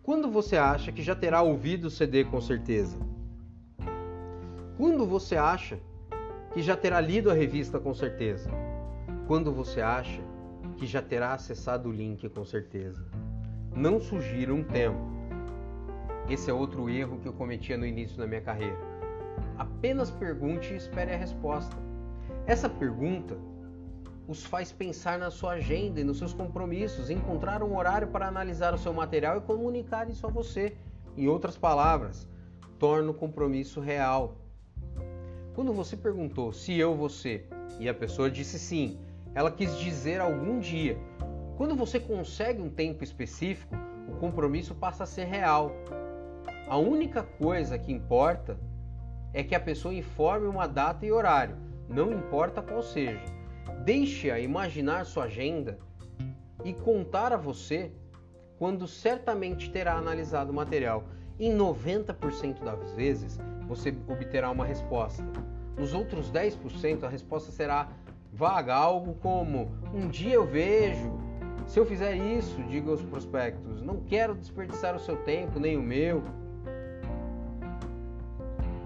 Quando 0.03 0.29
você 0.29 0.57
acha 0.57 0.91
que 0.91 1.01
já 1.01 1.15
terá 1.15 1.41
ouvido 1.41 1.85
o 1.85 1.89
CD 1.89 2.25
com 2.25 2.41
certeza? 2.41 2.97
Quando 4.75 5.05
você 5.05 5.37
acha 5.37 5.79
que 6.53 6.61
já 6.61 6.75
terá 6.75 6.99
lido 6.99 7.31
a 7.31 7.33
revista 7.33 7.79
com 7.79 7.93
certeza? 7.93 8.51
Quando 9.27 9.49
você 9.53 9.79
acha 9.79 10.21
que 10.77 10.85
já 10.85 11.01
terá 11.01 11.33
acessado 11.33 11.89
o 11.89 11.91
link 11.91 12.29
com 12.29 12.45
certeza? 12.45 13.03
Não 13.75 13.99
sugira 13.99 14.53
um 14.53 14.63
tempo. 14.63 14.99
Esse 16.29 16.49
é 16.51 16.53
outro 16.53 16.89
erro 16.89 17.19
que 17.19 17.27
eu 17.27 17.33
cometia 17.33 17.77
no 17.77 17.85
início 17.85 18.17
da 18.17 18.27
minha 18.27 18.41
carreira. 18.41 18.77
Apenas 19.57 20.11
pergunte 20.11 20.73
e 20.73 20.77
espere 20.77 21.13
a 21.13 21.17
resposta. 21.17 21.75
Essa 22.45 22.69
pergunta 22.69 23.37
os 24.27 24.45
faz 24.45 24.71
pensar 24.71 25.17
na 25.17 25.31
sua 25.31 25.53
agenda 25.53 26.01
e 26.01 26.03
nos 26.03 26.17
seus 26.17 26.33
compromissos, 26.33 27.09
encontrar 27.09 27.63
um 27.63 27.75
horário 27.75 28.09
para 28.09 28.27
analisar 28.27 28.73
o 28.73 28.77
seu 28.77 28.93
material 28.93 29.37
e 29.37 29.41
comunicar 29.41 30.09
isso 30.09 30.27
a 30.27 30.29
você. 30.29 30.75
Em 31.15 31.27
outras 31.27 31.57
palavras, 31.57 32.27
torna 32.77 33.09
o 33.09 33.13
compromisso 33.13 33.79
real. 33.79 34.35
Quando 35.55 35.73
você 35.73 35.95
perguntou 35.95 36.51
se 36.51 36.77
eu 36.77 36.93
você 36.95 37.45
e 37.79 37.87
a 37.87 37.93
pessoa 37.93 38.29
disse 38.29 38.59
sim, 38.59 38.99
ela 39.37 39.51
quis 39.51 39.77
dizer 39.77 40.19
algum 40.19 40.57
dia. 40.57 40.97
Quando 41.57 41.75
você 41.75 41.99
consegue 41.99 42.59
um 42.59 42.71
tempo 42.71 43.03
específico, 43.03 43.75
o 44.09 44.13
compromisso 44.13 44.73
passa 44.73 45.03
a 45.03 45.05
ser 45.05 45.25
real. 45.25 45.71
A 46.67 46.75
única 46.75 47.21
coisa 47.21 47.77
que 47.77 47.93
importa 47.93 48.57
é 49.31 49.43
que 49.43 49.53
a 49.53 49.59
pessoa 49.59 49.93
informe 49.93 50.47
uma 50.47 50.67
data 50.67 51.05
e 51.05 51.11
horário, 51.11 51.55
não 51.87 52.11
importa 52.11 52.63
qual 52.63 52.81
seja. 52.81 53.21
Deixe-a 53.85 54.39
imaginar 54.39 55.05
sua 55.05 55.25
agenda 55.25 55.77
e 56.65 56.73
contar 56.73 57.31
a 57.31 57.37
você 57.37 57.91
quando 58.57 58.87
certamente 58.87 59.69
terá 59.69 59.93
analisado 59.97 60.51
o 60.51 60.55
material. 60.55 61.03
Em 61.39 61.55
90% 61.55 62.63
das 62.63 62.91
vezes 62.93 63.37
você 63.67 63.95
obterá 64.07 64.49
uma 64.49 64.65
resposta. 64.65 65.23
Nos 65.77 65.93
outros 65.93 66.31
10% 66.31 67.03
a 67.03 67.07
resposta 67.07 67.51
será 67.51 67.87
vaga, 68.37 68.75
algo 68.75 69.15
como 69.15 69.71
um 69.91 70.07
dia 70.07 70.35
eu 70.35 70.45
vejo. 70.45 71.11
Se 71.65 71.79
eu 71.79 71.85
fizer 71.85 72.15
isso, 72.15 72.61
diga 72.63 72.91
aos 72.91 73.01
prospectos, 73.01 73.81
não 73.81 74.01
quero 74.01 74.35
desperdiçar 74.35 74.95
o 74.95 74.99
seu 74.99 75.17
tempo 75.17 75.59
nem 75.59 75.75
o 75.75 75.81
meu. 75.81 76.23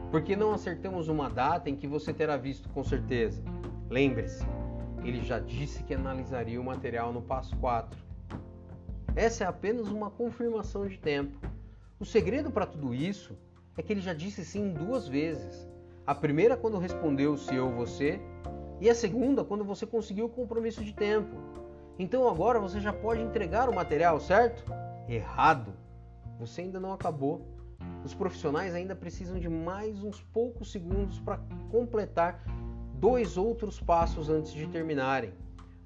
Porque 0.09 0.37
não 0.37 0.53
acertamos 0.53 1.09
uma 1.09 1.29
data 1.29 1.69
em 1.69 1.75
que 1.75 1.85
você 1.85 2.13
terá 2.13 2.37
visto 2.37 2.69
com 2.69 2.81
certeza. 2.81 3.43
Lembre-se, 3.89 4.45
ele 5.03 5.21
já 5.21 5.37
disse 5.37 5.83
que 5.83 5.93
analisaria 5.93 6.59
o 6.59 6.63
material 6.63 7.11
no 7.11 7.21
passo 7.21 7.55
4. 7.57 7.99
Essa 9.15 9.43
é 9.43 9.47
apenas 9.47 9.89
uma 9.89 10.09
confirmação 10.09 10.87
de 10.87 10.97
tempo. 10.97 11.37
O 11.99 12.05
segredo 12.05 12.49
para 12.49 12.65
tudo 12.65 12.93
isso 12.93 13.37
é 13.77 13.83
que 13.83 13.91
ele 13.91 14.01
já 14.01 14.13
disse 14.13 14.45
sim 14.45 14.71
duas 14.71 15.09
vezes. 15.09 15.69
A 16.07 16.15
primeira 16.15 16.55
quando 16.55 16.77
respondeu 16.79 17.37
se 17.37 17.53
eu 17.53 17.69
você 17.69 18.19
e 18.82 18.89
a 18.89 18.96
segunda 18.96 19.44
quando 19.44 19.63
você 19.63 19.86
conseguiu 19.86 20.26
o 20.26 20.30
compromisso 20.30 20.84
de 20.84 20.91
tempo. 20.91 21.38
Então 22.00 22.28
agora 22.28 22.60
você 22.60 22.82
já 22.82 22.91
pode 22.91 23.22
entregar 23.22 23.70
o 23.70 23.76
material, 23.76 24.20
certo? 24.20 24.65
Errado. 25.08 25.72
Você 26.39 26.62
ainda 26.62 26.80
não 26.80 26.91
acabou. 26.91 27.46
Os 28.04 28.15
profissionais 28.15 28.74
ainda 28.74 28.96
precisam 28.96 29.39
de 29.39 29.48
mais 29.48 30.04
uns 30.04 30.20
poucos 30.20 30.72
segundos 30.72 31.20
para 31.20 31.39
completar 31.70 32.44
dois 32.96 33.38
outros 33.38 33.80
passos 33.80 34.30
antes 34.30 34.52
de 34.52 34.65
terminarem. 34.67 35.32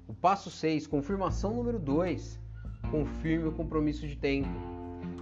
O 0.08 0.14
passo 0.14 0.50
6, 0.50 0.86
confirmação 0.86 1.52
número 1.52 1.78
2, 1.78 2.40
confirme 2.90 3.48
o 3.48 3.52
compromisso 3.52 4.08
de 4.08 4.16
tempo. 4.16 4.48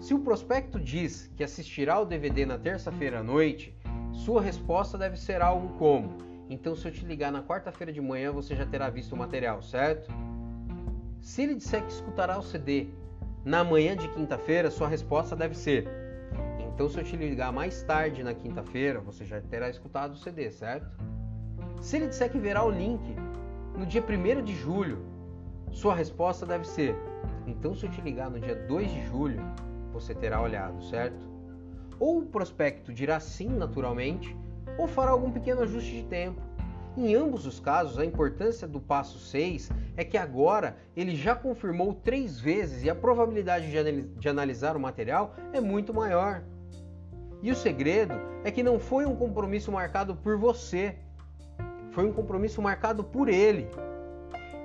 Se 0.00 0.14
o 0.14 0.20
prospecto 0.20 0.78
diz 0.78 1.28
que 1.36 1.42
assistirá 1.42 1.94
ao 1.94 2.06
DVD 2.06 2.46
na 2.46 2.58
terça-feira 2.58 3.20
à 3.20 3.22
noite, 3.22 3.74
sua 4.12 4.40
resposta 4.40 4.96
deve 4.96 5.16
ser 5.16 5.42
algo 5.42 5.76
como: 5.78 6.33
Então, 6.48 6.76
se 6.76 6.86
eu 6.86 6.92
te 6.92 7.04
ligar 7.04 7.32
na 7.32 7.42
quarta-feira 7.42 7.92
de 7.92 8.00
manhã, 8.00 8.30
você 8.30 8.54
já 8.54 8.66
terá 8.66 8.90
visto 8.90 9.12
o 9.12 9.16
material, 9.16 9.62
certo? 9.62 10.12
Se 11.20 11.42
ele 11.42 11.54
disser 11.54 11.82
que 11.82 11.92
escutará 11.92 12.38
o 12.38 12.42
CD 12.42 12.88
na 13.44 13.64
manhã 13.64 13.96
de 13.96 14.08
quinta-feira, 14.08 14.70
sua 14.70 14.88
resposta 14.88 15.34
deve 15.34 15.54
ser: 15.54 15.88
então, 16.74 16.88
se 16.88 16.98
eu 16.98 17.04
te 17.04 17.16
ligar 17.16 17.52
mais 17.52 17.82
tarde 17.82 18.22
na 18.22 18.34
quinta-feira, 18.34 19.00
você 19.00 19.24
já 19.24 19.40
terá 19.40 19.70
escutado 19.70 20.12
o 20.12 20.16
CD, 20.16 20.50
certo? 20.50 20.90
Se 21.80 21.96
ele 21.96 22.08
disser 22.08 22.30
que 22.30 22.38
verá 22.38 22.64
o 22.64 22.70
link 22.70 23.00
no 23.76 23.86
dia 23.86 24.02
1 24.02 24.42
de 24.42 24.54
julho, 24.54 24.98
sua 25.70 25.94
resposta 25.94 26.44
deve 26.44 26.66
ser: 26.66 26.96
então, 27.46 27.74
se 27.74 27.86
eu 27.86 27.90
te 27.90 28.00
ligar 28.00 28.30
no 28.30 28.40
dia 28.40 28.54
2 28.54 28.90
de 28.90 29.02
julho, 29.06 29.40
você 29.92 30.14
terá 30.14 30.40
olhado, 30.40 30.82
certo? 30.82 31.32
Ou 31.98 32.18
o 32.18 32.26
prospecto 32.26 32.92
dirá 32.92 33.20
sim 33.20 33.48
naturalmente, 33.48 34.36
ou 34.78 34.86
fará 34.86 35.10
algum 35.10 35.30
pequeno 35.30 35.62
ajuste 35.62 35.90
de 35.90 36.02
tempo. 36.04 36.40
Em 36.96 37.14
ambos 37.14 37.44
os 37.44 37.58
casos, 37.58 37.98
a 37.98 38.04
importância 38.04 38.68
do 38.68 38.80
passo 38.80 39.18
6 39.18 39.70
é 39.96 40.04
que 40.04 40.16
agora 40.16 40.76
ele 40.96 41.16
já 41.16 41.34
confirmou 41.34 41.92
três 41.92 42.38
vezes 42.38 42.84
e 42.84 42.90
a 42.90 42.94
probabilidade 42.94 43.66
de 44.18 44.28
analisar 44.28 44.76
o 44.76 44.80
material 44.80 45.34
é 45.52 45.60
muito 45.60 45.92
maior. 45.92 46.42
E 47.42 47.50
o 47.50 47.54
segredo 47.56 48.14
é 48.44 48.50
que 48.50 48.62
não 48.62 48.78
foi 48.78 49.06
um 49.06 49.16
compromisso 49.16 49.72
marcado 49.72 50.14
por 50.14 50.38
você, 50.38 50.96
foi 51.90 52.04
um 52.06 52.12
compromisso 52.12 52.62
marcado 52.62 53.02
por 53.02 53.28
ele. 53.28 53.68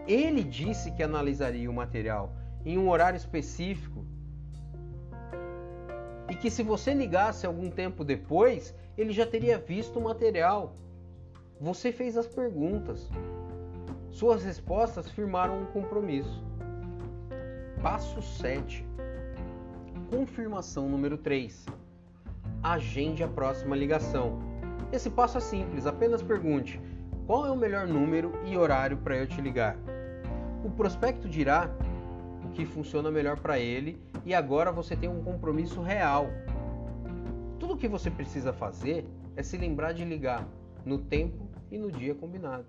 Ele 0.07 0.43
disse 0.43 0.91
que 0.91 1.03
analisaria 1.03 1.69
o 1.69 1.73
material 1.73 2.33
em 2.63 2.77
um 2.77 2.89
horário 2.89 3.17
específico 3.17 4.05
e 6.29 6.35
que 6.35 6.51
se 6.51 6.61
você 6.61 6.93
ligasse 6.93 7.45
algum 7.45 7.69
tempo 7.69 8.03
depois, 8.03 8.73
ele 8.99 9.13
já 9.13 9.25
teria 9.25 9.57
visto 9.57 9.97
o 9.97 10.03
material. 10.03 10.73
Você 11.61 11.91
fez 11.91 12.17
as 12.17 12.27
perguntas. 12.27 13.09
Suas 14.11 14.43
respostas 14.43 15.09
firmaram 15.09 15.61
um 15.61 15.65
compromisso. 15.67 16.43
Passo 17.81 18.21
7. 18.21 18.85
Confirmação 20.09 20.89
número 20.89 21.17
3 21.17 21.65
agende 22.61 23.23
a 23.23 23.27
próxima 23.27 23.73
ligação. 23.73 24.39
Esse 24.91 25.09
passo 25.09 25.37
é 25.37 25.41
simples, 25.41 25.85
apenas 25.85 26.21
pergunte: 26.21 26.81
qual 27.25 27.45
é 27.45 27.51
o 27.51 27.55
melhor 27.55 27.87
número 27.87 28.33
e 28.45 28.57
horário 28.57 28.97
para 28.97 29.15
eu 29.15 29.27
te 29.27 29.39
ligar? 29.39 29.77
O 30.61 30.69
prospecto 30.69 31.29
dirá 31.29 31.69
o 32.43 32.49
que 32.49 32.65
funciona 32.65 33.09
melhor 33.09 33.39
para 33.39 33.57
ele 33.59 33.97
e 34.25 34.33
agora 34.33 34.73
você 34.73 34.93
tem 34.93 35.07
um 35.07 35.23
compromisso 35.23 35.81
real. 35.81 36.27
Tudo 37.59 37.73
o 37.73 37.77
que 37.77 37.89
você 37.89 38.09
precisa 38.09 38.53
fazer 38.53 39.05
é 39.35 39.43
se 39.43 39.57
lembrar 39.57 39.91
de 39.91 40.05
ligar 40.05 40.47
no 40.85 40.97
tempo 40.97 41.45
e 41.69 41.77
no 41.77 41.91
dia 41.91 42.15
combinado. 42.15 42.65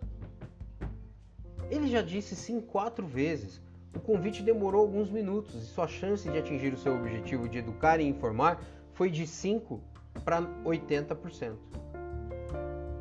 Ele 1.70 1.87
já 1.87 2.03
disse 2.03 2.35
sim 2.35 2.61
quatro 2.61 3.07
vezes. 3.07 3.62
O 3.94 4.00
convite 4.00 4.42
demorou 4.42 4.81
alguns 4.81 5.09
minutos 5.09 5.55
e 5.55 5.66
sua 5.66 5.87
chance 5.87 6.29
de 6.29 6.37
atingir 6.37 6.74
o 6.74 6.76
seu 6.76 6.94
objetivo 6.96 7.48
de 7.48 7.59
educar 7.59 8.00
e 8.00 8.09
informar 8.09 8.61
foi 8.92 9.11
de 9.11 9.26
5 9.26 9.81
para 10.24 10.42
80%. 10.64 11.55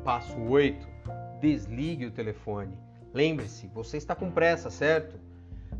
Passo 0.04 0.40
8. 0.40 0.88
Desligue 1.40 2.06
o 2.06 2.12
telefone. 2.12 2.78
Lembre-se, 3.12 3.66
você 3.66 3.96
está 3.96 4.14
com 4.14 4.30
pressa, 4.30 4.70
certo? 4.70 5.18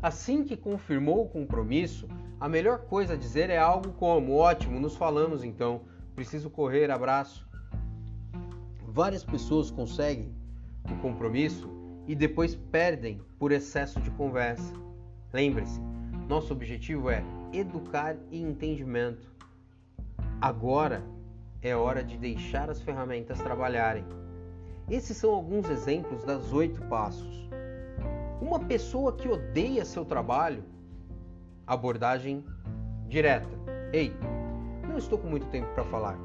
Assim 0.01 0.43
que 0.43 0.57
confirmou 0.57 1.23
o 1.23 1.29
compromisso, 1.29 2.07
a 2.39 2.49
melhor 2.49 2.79
coisa 2.79 3.13
a 3.13 3.17
dizer 3.17 3.49
é 3.49 3.57
algo 3.57 3.93
como: 3.93 4.35
Ótimo, 4.35 4.79
nos 4.79 4.95
falamos 4.95 5.43
então, 5.43 5.81
preciso 6.15 6.49
correr, 6.49 6.91
abraço. 6.91 7.47
Várias 8.87 9.23
pessoas 9.23 9.71
conseguem 9.71 10.33
o 10.89 10.95
compromisso 11.01 11.69
e 12.07 12.15
depois 12.15 12.55
perdem 12.55 13.21
por 13.39 13.51
excesso 13.51 13.99
de 14.01 14.11
conversa. 14.11 14.73
Lembre-se, 15.33 15.79
nosso 16.27 16.53
objetivo 16.53 17.09
é 17.09 17.23
educar 17.53 18.15
e 18.29 18.41
entendimento. 18.41 19.31
Agora 20.39 21.03
é 21.61 21.75
hora 21.75 22.03
de 22.03 22.17
deixar 22.17 22.69
as 22.69 22.81
ferramentas 22.81 23.39
trabalharem. 23.39 24.03
Esses 24.89 25.15
são 25.15 25.31
alguns 25.31 25.69
exemplos 25.69 26.23
das 26.23 26.51
oito 26.51 26.81
passos. 26.83 27.49
Uma 28.41 28.59
pessoa 28.59 29.15
que 29.15 29.29
odeia 29.29 29.85
seu 29.85 30.03
trabalho, 30.03 30.63
abordagem 31.65 32.43
direta. 33.07 33.47
Ei, 33.93 34.13
não 34.91 34.97
estou 34.97 35.17
com 35.17 35.27
muito 35.27 35.47
tempo 35.47 35.73
para 35.73 35.83
falar, 35.85 36.17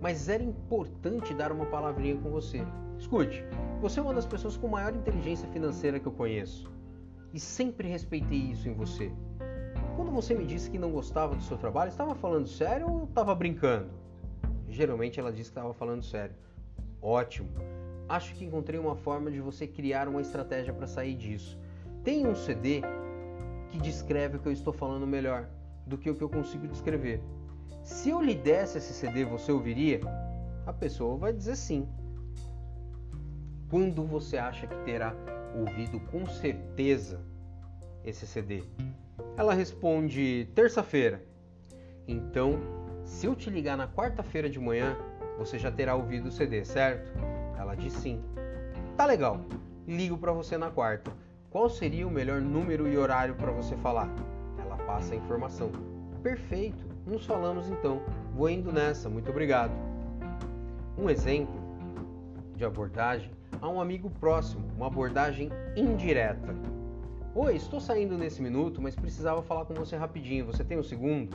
mas 0.00 0.28
era 0.28 0.42
importante 0.42 1.34
dar 1.34 1.50
uma 1.50 1.66
palavrinha 1.66 2.16
com 2.16 2.30
você. 2.30 2.64
Escute, 2.98 3.44
você 3.80 4.00
é 4.00 4.02
uma 4.02 4.14
das 4.14 4.26
pessoas 4.26 4.56
com 4.56 4.68
maior 4.68 4.94
inteligência 4.94 5.48
financeira 5.48 5.98
que 5.98 6.06
eu 6.06 6.12
conheço 6.12 6.70
e 7.32 7.40
sempre 7.40 7.88
respeitei 7.88 8.38
isso 8.38 8.68
em 8.68 8.74
você. 8.74 9.12
Quando 9.96 10.12
você 10.12 10.34
me 10.34 10.44
disse 10.44 10.70
que 10.70 10.78
não 10.78 10.92
gostava 10.92 11.34
do 11.34 11.42
seu 11.42 11.58
trabalho, 11.58 11.88
estava 11.88 12.14
falando 12.14 12.46
sério 12.46 12.88
ou 12.88 13.04
estava 13.04 13.34
brincando? 13.34 13.90
Geralmente 14.68 15.18
ela 15.18 15.32
disse 15.32 15.50
que 15.50 15.58
estava 15.58 15.74
falando 15.74 16.04
sério. 16.04 16.34
Ótimo! 17.02 17.48
Acho 18.08 18.34
que 18.34 18.44
encontrei 18.44 18.78
uma 18.78 18.94
forma 18.94 19.30
de 19.30 19.40
você 19.40 19.66
criar 19.66 20.08
uma 20.08 20.20
estratégia 20.20 20.72
para 20.72 20.86
sair 20.86 21.14
disso. 21.14 21.58
Tem 22.04 22.26
um 22.26 22.34
CD 22.34 22.80
que 23.70 23.78
descreve 23.78 24.36
o 24.36 24.40
que 24.40 24.48
eu 24.48 24.52
estou 24.52 24.72
falando 24.72 25.06
melhor 25.06 25.48
do 25.86 25.98
que 25.98 26.08
o 26.08 26.14
que 26.14 26.22
eu 26.22 26.28
consigo 26.28 26.66
descrever. 26.66 27.20
Se 27.88 28.10
eu 28.10 28.20
lhe 28.20 28.34
desse 28.34 28.76
esse 28.76 28.92
CD, 28.92 29.24
você 29.24 29.50
ouviria? 29.50 29.98
A 30.66 30.72
pessoa 30.74 31.16
vai 31.16 31.32
dizer 31.32 31.56
sim. 31.56 31.88
Quando 33.70 34.04
você 34.04 34.36
acha 34.36 34.66
que 34.66 34.76
terá 34.84 35.14
ouvido 35.58 35.98
com 35.98 36.26
certeza 36.26 37.18
esse 38.04 38.26
CD? 38.26 38.62
Ela 39.38 39.54
responde 39.54 40.50
terça-feira. 40.54 41.24
Então, 42.06 42.60
se 43.04 43.24
eu 43.24 43.34
te 43.34 43.48
ligar 43.48 43.76
na 43.76 43.88
quarta-feira 43.88 44.50
de 44.50 44.60
manhã, 44.60 44.94
você 45.38 45.58
já 45.58 45.72
terá 45.72 45.96
ouvido 45.96 46.28
o 46.28 46.30
CD, 46.30 46.66
certo? 46.66 47.10
Ela 47.58 47.74
diz 47.74 47.94
sim. 47.94 48.22
Tá 48.98 49.06
legal. 49.06 49.40
Ligo 49.86 50.18
para 50.18 50.32
você 50.32 50.58
na 50.58 50.70
quarta. 50.70 51.10
Qual 51.48 51.70
seria 51.70 52.06
o 52.06 52.10
melhor 52.10 52.42
número 52.42 52.86
e 52.86 52.98
horário 52.98 53.34
para 53.34 53.50
você 53.50 53.74
falar? 53.78 54.10
Ela 54.58 54.76
passa 54.76 55.14
a 55.14 55.16
informação. 55.16 55.72
Perfeito. 56.22 56.87
Nos 57.08 57.24
falamos 57.24 57.70
então. 57.70 58.02
Vou 58.34 58.50
indo 58.50 58.70
nessa. 58.70 59.08
Muito 59.08 59.30
obrigado. 59.30 59.72
Um 60.96 61.08
exemplo 61.08 61.54
de 62.54 62.66
abordagem 62.66 63.30
a 63.62 63.68
um 63.68 63.80
amigo 63.80 64.10
próximo, 64.10 64.68
uma 64.76 64.88
abordagem 64.88 65.50
indireta. 65.74 66.54
Oi, 67.34 67.56
estou 67.56 67.80
saindo 67.80 68.18
nesse 68.18 68.42
minuto, 68.42 68.82
mas 68.82 68.94
precisava 68.94 69.40
falar 69.40 69.64
com 69.64 69.72
você 69.72 69.96
rapidinho. 69.96 70.44
Você 70.44 70.62
tem 70.62 70.78
um 70.78 70.82
segundo? 70.82 71.34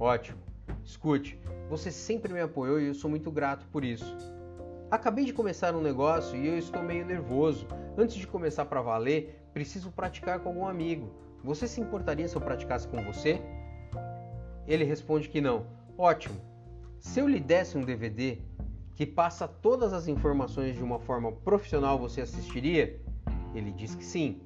Ótimo. 0.00 0.38
Escute, 0.82 1.38
você 1.68 1.90
sempre 1.90 2.32
me 2.32 2.40
apoiou 2.40 2.80
e 2.80 2.86
eu 2.86 2.94
sou 2.94 3.10
muito 3.10 3.30
grato 3.30 3.66
por 3.70 3.84
isso. 3.84 4.16
Acabei 4.90 5.26
de 5.26 5.34
começar 5.34 5.74
um 5.74 5.82
negócio 5.82 6.34
e 6.34 6.46
eu 6.46 6.56
estou 6.56 6.82
meio 6.82 7.04
nervoso. 7.04 7.66
Antes 7.96 8.16
de 8.16 8.26
começar 8.26 8.64
para 8.64 8.80
valer, 8.80 9.38
preciso 9.52 9.90
praticar 9.90 10.40
com 10.40 10.48
algum 10.48 10.66
amigo. 10.66 11.10
Você 11.44 11.68
se 11.68 11.78
importaria 11.78 12.26
se 12.26 12.36
eu 12.36 12.40
praticasse 12.40 12.88
com 12.88 13.02
você? 13.02 13.38
Ele 14.68 14.84
responde 14.84 15.30
que 15.30 15.40
não. 15.40 15.66
Ótimo. 15.96 16.36
Se 17.00 17.18
eu 17.18 17.26
lhe 17.26 17.40
desse 17.40 17.78
um 17.78 17.84
DVD 17.84 18.38
que 18.94 19.06
passa 19.06 19.48
todas 19.48 19.94
as 19.94 20.06
informações 20.06 20.76
de 20.76 20.82
uma 20.82 20.98
forma 20.98 21.32
profissional, 21.32 21.98
você 21.98 22.20
assistiria? 22.20 23.00
Ele 23.54 23.72
diz 23.72 23.94
que 23.94 24.04
sim. 24.04 24.42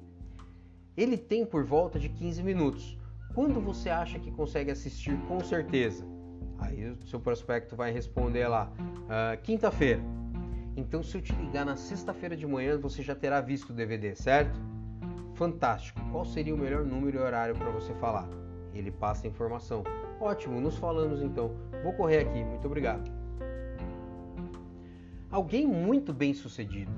Ele 0.95 1.17
tem 1.17 1.45
por 1.45 1.65
volta 1.65 1.99
de 1.99 2.07
15 2.07 2.41
minutos. 2.41 2.97
Quando 3.35 3.59
você 3.59 3.89
acha 3.89 4.17
que 4.17 4.31
consegue 4.31 4.71
assistir 4.71 5.17
com 5.27 5.43
certeza? 5.43 6.05
Aí 6.59 6.89
o 6.89 7.05
seu 7.05 7.19
prospecto 7.19 7.75
vai 7.75 7.91
responder 7.91 8.47
lá, 8.47 8.71
uh, 8.79 9.41
quinta-feira. 9.41 10.01
Então, 10.77 11.03
se 11.03 11.17
eu 11.17 11.21
te 11.21 11.33
ligar 11.33 11.65
na 11.65 11.75
sexta-feira 11.75 12.35
de 12.35 12.47
manhã, 12.47 12.79
você 12.79 13.03
já 13.03 13.13
terá 13.13 13.41
visto 13.41 13.71
o 13.71 13.73
DVD, 13.73 14.15
certo? 14.15 14.57
Fantástico. 15.33 15.99
Qual 16.11 16.23
seria 16.23 16.55
o 16.55 16.57
melhor 16.57 16.85
número 16.85 17.17
e 17.17 17.21
horário 17.21 17.55
para 17.55 17.69
você 17.71 17.93
falar? 17.95 18.29
Ele 18.73 18.91
passa 18.91 19.27
a 19.27 19.29
informação. 19.29 19.83
Ótimo, 20.23 20.61
nos 20.61 20.77
falamos 20.77 21.21
então. 21.21 21.51
Vou 21.83 21.91
correr 21.91 22.19
aqui. 22.19 22.41
Muito 22.45 22.65
obrigado. 22.65 23.11
Alguém 25.29 25.67
muito 25.67 26.13
bem 26.13 26.33
sucedido. 26.33 26.93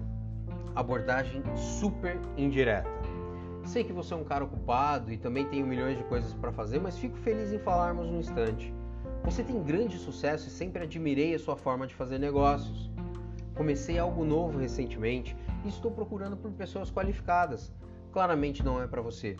Abordagem 0.75 1.41
super 1.55 2.19
indireta. 2.37 2.87
Sei 3.63 3.83
que 3.83 3.91
você 3.91 4.13
é 4.13 4.17
um 4.17 4.23
cara 4.23 4.45
ocupado 4.45 5.11
e 5.11 5.17
também 5.17 5.43
tem 5.47 5.63
milhões 5.63 5.97
de 5.97 6.03
coisas 6.03 6.35
para 6.35 6.51
fazer, 6.51 6.79
mas 6.79 6.99
fico 6.99 7.17
feliz 7.17 7.51
em 7.51 7.57
falarmos 7.57 8.07
um 8.11 8.19
instante. 8.19 8.71
Você 9.23 9.43
tem 9.43 9.63
grande 9.63 9.97
sucesso 9.97 10.47
e 10.47 10.51
sempre 10.51 10.83
admirei 10.83 11.33
a 11.33 11.39
sua 11.39 11.55
forma 11.55 11.87
de 11.87 11.95
fazer 11.95 12.19
negócios. 12.19 12.91
Comecei 13.55 13.97
algo 13.97 14.23
novo 14.23 14.59
recentemente 14.59 15.35
e 15.63 15.69
estou 15.69 15.89
procurando 15.89 16.37
por 16.37 16.51
pessoas 16.51 16.91
qualificadas. 16.91 17.73
Claramente 18.13 18.63
não 18.63 18.79
é 18.79 18.85
para 18.85 19.01
você. 19.01 19.35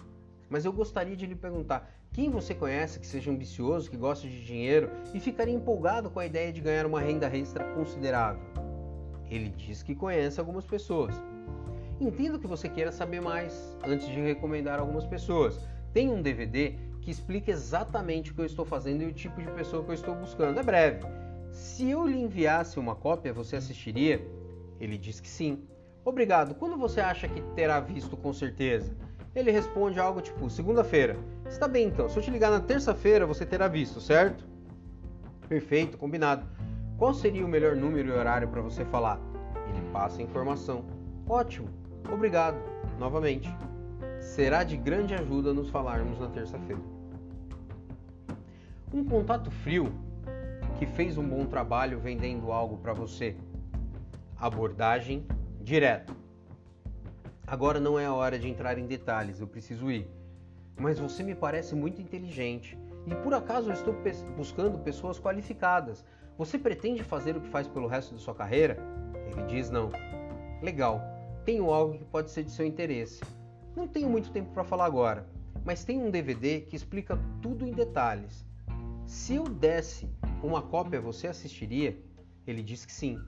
Mas 0.49 0.65
eu 0.65 0.73
gostaria 0.73 1.15
de 1.15 1.27
lhe 1.27 1.35
perguntar: 1.35 1.87
quem 2.15 2.29
você 2.29 2.55
conhece 2.55 2.97
que 2.97 3.05
seja 3.05 3.29
ambicioso, 3.29 3.91
que 3.91 3.97
gosta 3.97 4.25
de 4.25 4.41
dinheiro 4.41 4.89
e 5.13 5.19
ficaria 5.19 5.53
empolgado 5.53 6.09
com 6.09 6.17
a 6.17 6.25
ideia 6.25 6.49
de 6.49 6.61
ganhar 6.61 6.85
uma 6.85 7.01
renda 7.01 7.27
extra 7.27 7.65
considerável? 7.73 8.41
Ele 9.29 9.49
diz 9.49 9.83
que 9.83 9.93
conhece 9.93 10.39
algumas 10.39 10.63
pessoas. 10.65 11.13
Entendo 11.99 12.39
que 12.39 12.47
você 12.47 12.69
queira 12.69 12.89
saber 12.89 13.19
mais 13.19 13.77
antes 13.85 14.07
de 14.07 14.21
recomendar 14.21 14.79
algumas 14.79 15.05
pessoas. 15.05 15.59
Tem 15.91 16.09
um 16.09 16.21
DVD 16.21 16.75
que 17.01 17.11
explica 17.11 17.51
exatamente 17.51 18.31
o 18.31 18.33
que 18.33 18.39
eu 18.39 18.45
estou 18.45 18.63
fazendo 18.63 19.01
e 19.01 19.07
o 19.07 19.13
tipo 19.13 19.41
de 19.41 19.51
pessoa 19.51 19.83
que 19.83 19.89
eu 19.89 19.95
estou 19.95 20.15
buscando. 20.15 20.57
É 20.57 20.63
breve. 20.63 21.05
Se 21.51 21.89
eu 21.89 22.07
lhe 22.07 22.17
enviasse 22.17 22.79
uma 22.79 22.95
cópia, 22.95 23.33
você 23.33 23.57
assistiria? 23.57 24.25
Ele 24.79 24.97
diz 24.97 25.19
que 25.19 25.27
sim. 25.27 25.67
Obrigado. 26.05 26.55
Quando 26.55 26.77
você 26.77 27.01
acha 27.01 27.27
que 27.27 27.41
terá 27.55 27.81
visto 27.81 28.15
com 28.15 28.31
certeza? 28.31 28.95
Ele 29.35 29.51
responde 29.51 29.99
algo 29.99 30.21
tipo: 30.21 30.49
segunda-feira. 30.49 31.17
Está 31.45 31.67
bem 31.67 31.87
então, 31.87 32.07
se 32.07 32.17
eu 32.17 32.23
te 32.23 32.31
ligar 32.31 32.49
na 32.49 32.61
terça-feira, 32.61 33.25
você 33.25 33.45
terá 33.45 33.67
visto, 33.67 33.99
certo? 33.99 34.45
Perfeito, 35.49 35.97
combinado. 35.97 36.47
Qual 36.97 37.13
seria 37.13 37.45
o 37.45 37.49
melhor 37.49 37.75
número 37.75 38.07
e 38.07 38.11
horário 38.11 38.47
para 38.47 38.61
você 38.61 38.85
falar? 38.85 39.19
Ele 39.67 39.81
passa 39.91 40.21
a 40.21 40.23
informação. 40.23 40.85
Ótimo, 41.27 41.67
obrigado, 42.11 42.57
novamente. 42.97 43.53
Será 44.21 44.63
de 44.63 44.77
grande 44.77 45.13
ajuda 45.13 45.53
nos 45.53 45.69
falarmos 45.69 46.19
na 46.19 46.27
terça-feira. 46.27 46.81
Um 48.93 49.03
contato 49.03 49.51
frio 49.51 49.91
que 50.79 50.85
fez 50.85 51.17
um 51.17 51.27
bom 51.27 51.45
trabalho 51.45 51.99
vendendo 51.99 52.51
algo 52.51 52.77
para 52.77 52.93
você. 52.93 53.35
Abordagem 54.37 55.25
direta. 55.61 56.13
Agora 57.47 57.79
não 57.79 57.99
é 57.99 58.05
a 58.05 58.13
hora 58.13 58.39
de 58.39 58.49
entrar 58.49 58.79
em 58.79 58.87
detalhes, 58.87 59.39
eu 59.39 59.47
preciso 59.47 59.91
ir. 59.91 60.09
Mas 60.79 60.97
você 60.97 61.21
me 61.21 61.35
parece 61.35 61.75
muito 61.75 62.01
inteligente 62.01 62.77
e 63.05 63.13
por 63.13 63.35
acaso 63.35 63.69
eu 63.69 63.73
estou 63.73 63.95
buscando 64.35 64.79
pessoas 64.79 65.19
qualificadas. 65.19 66.03
Você 66.39 66.57
pretende 66.57 67.03
fazer 67.03 67.37
o 67.37 67.41
que 67.41 67.47
faz 67.47 67.67
pelo 67.67 67.87
resto 67.87 68.15
de 68.15 68.21
sua 68.21 68.33
carreira? 68.33 68.77
Ele 69.27 69.43
diz 69.43 69.69
não. 69.69 69.91
Legal, 70.61 70.99
tenho 71.45 71.69
algo 71.69 71.97
que 71.99 72.03
pode 72.05 72.31
ser 72.31 72.43
de 72.43 72.49
seu 72.49 72.65
interesse. 72.65 73.21
Não 73.75 73.87
tenho 73.87 74.09
muito 74.09 74.31
tempo 74.31 74.51
para 74.51 74.63
falar 74.63 74.85
agora, 74.85 75.27
mas 75.63 75.83
tem 75.83 76.01
um 76.01 76.09
DVD 76.09 76.61
que 76.61 76.75
explica 76.75 77.17
tudo 77.43 77.65
em 77.65 77.71
detalhes. 77.71 78.43
Se 79.05 79.35
eu 79.35 79.43
desse 79.43 80.09
uma 80.41 80.63
cópia, 80.63 80.99
você 80.99 81.27
assistiria? 81.27 81.95
Ele 82.47 82.63
diz 82.63 82.85
que 82.85 82.91
sim. 82.91 83.19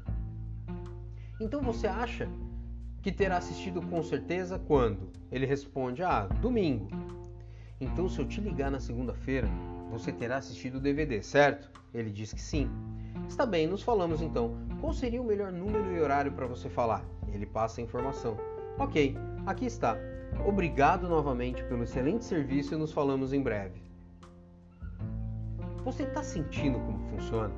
Então 1.39 1.61
você 1.61 1.85
acha 1.85 2.27
que 3.01 3.11
terá 3.11 3.37
assistido 3.37 3.81
com 3.81 4.01
certeza 4.03 4.59
quando? 4.59 5.09
Ele 5.31 5.45
responde: 5.45 6.03
Ah, 6.03 6.27
domingo. 6.41 6.87
Então, 7.79 8.09
se 8.09 8.19
eu 8.19 8.27
te 8.27 8.41
ligar 8.41 8.71
na 8.71 8.79
segunda-feira, 8.79 9.47
você 9.91 10.11
terá 10.11 10.37
assistido 10.37 10.75
o 10.75 10.81
DVD, 10.81 11.21
certo? 11.21 11.69
Ele 11.93 12.09
diz 12.09 12.33
que 12.33 12.41
sim. 12.41 12.69
Está 13.27 13.45
bem, 13.45 13.67
nos 13.67 13.83
falamos 13.83 14.21
então. 14.21 14.55
Qual 14.81 14.93
seria 14.93 15.21
o 15.21 15.25
melhor 15.25 15.51
número 15.51 15.91
e 15.95 15.99
horário 15.99 16.31
para 16.31 16.47
você 16.47 16.69
falar? 16.69 17.05
Ele 17.31 17.45
passa 17.45 17.81
a 17.81 17.83
informação. 17.83 18.37
Ok, 18.79 19.15
aqui 19.45 19.65
está. 19.65 19.97
Obrigado 20.45 21.07
novamente 21.07 21.63
pelo 21.63 21.83
excelente 21.83 22.25
serviço 22.25 22.73
e 22.73 22.77
nos 22.77 22.91
falamos 22.91 23.33
em 23.33 23.41
breve. 23.41 23.81
Você 25.83 26.03
está 26.03 26.21
sentindo 26.21 26.79
como 26.79 26.99
funciona? 27.09 27.53